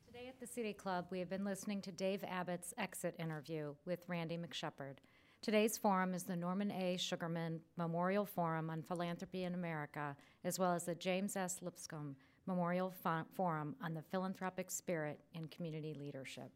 [0.07, 4.03] Today at the City Club, we have been listening to Dave Abbott's exit interview with
[4.07, 4.95] Randy McShepard.
[5.41, 6.97] Today's forum is the Norman A.
[6.97, 11.59] Sugarman Memorial Forum on Philanthropy in America, as well as the James S.
[11.61, 12.15] Lipscomb
[12.47, 16.51] Memorial Fo- Forum on the Philanthropic Spirit in Community Leadership.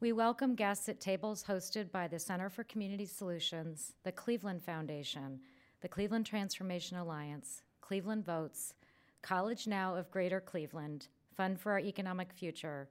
[0.00, 5.40] We welcome guests at tables hosted by the Center for Community Solutions, the Cleveland Foundation,
[5.80, 8.74] the Cleveland Transformation Alliance, Cleveland Votes,
[9.22, 12.88] College Now of Greater Cleveland, Fund for Our Economic Future.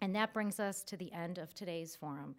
[0.00, 2.34] And that brings us to the end of today's forum.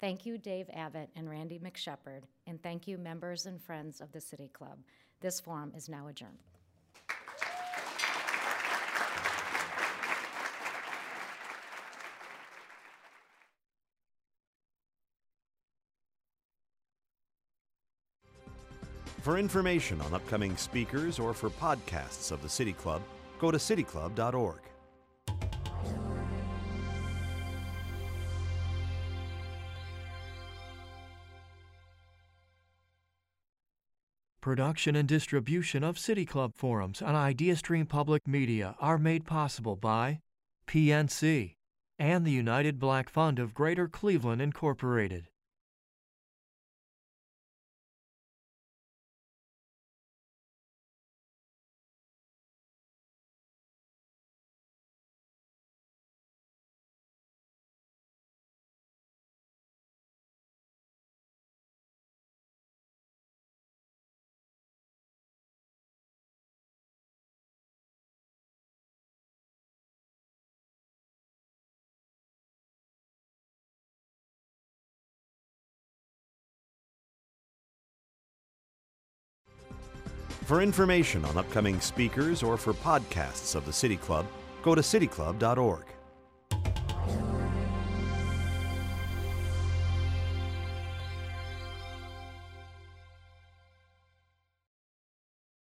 [0.00, 4.20] Thank you, Dave Abbott and Randy McShepard, and thank you, members and friends of the
[4.20, 4.78] City Club.
[5.20, 6.49] This forum is now adjourned.
[19.20, 23.02] For information on upcoming speakers or for podcasts of the City Club,
[23.38, 24.60] go to cityclub.org.
[34.40, 40.20] Production and distribution of City Club forums on IdeaStream Public Media are made possible by
[40.66, 41.56] PNC
[41.98, 45.29] and the United Black Fund of Greater Cleveland, Incorporated.
[80.50, 84.26] For information on upcoming speakers or for podcasts of the City Club,
[84.62, 85.84] go to cityclub.org.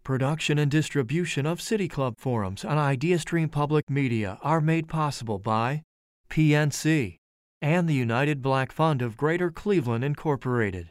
[0.04, 5.84] Production and distribution of City Club forums on IdeaStream Public Media are made possible by
[6.32, 7.20] PNC
[7.62, 10.90] and the United Black Fund of Greater Cleveland, Incorporated.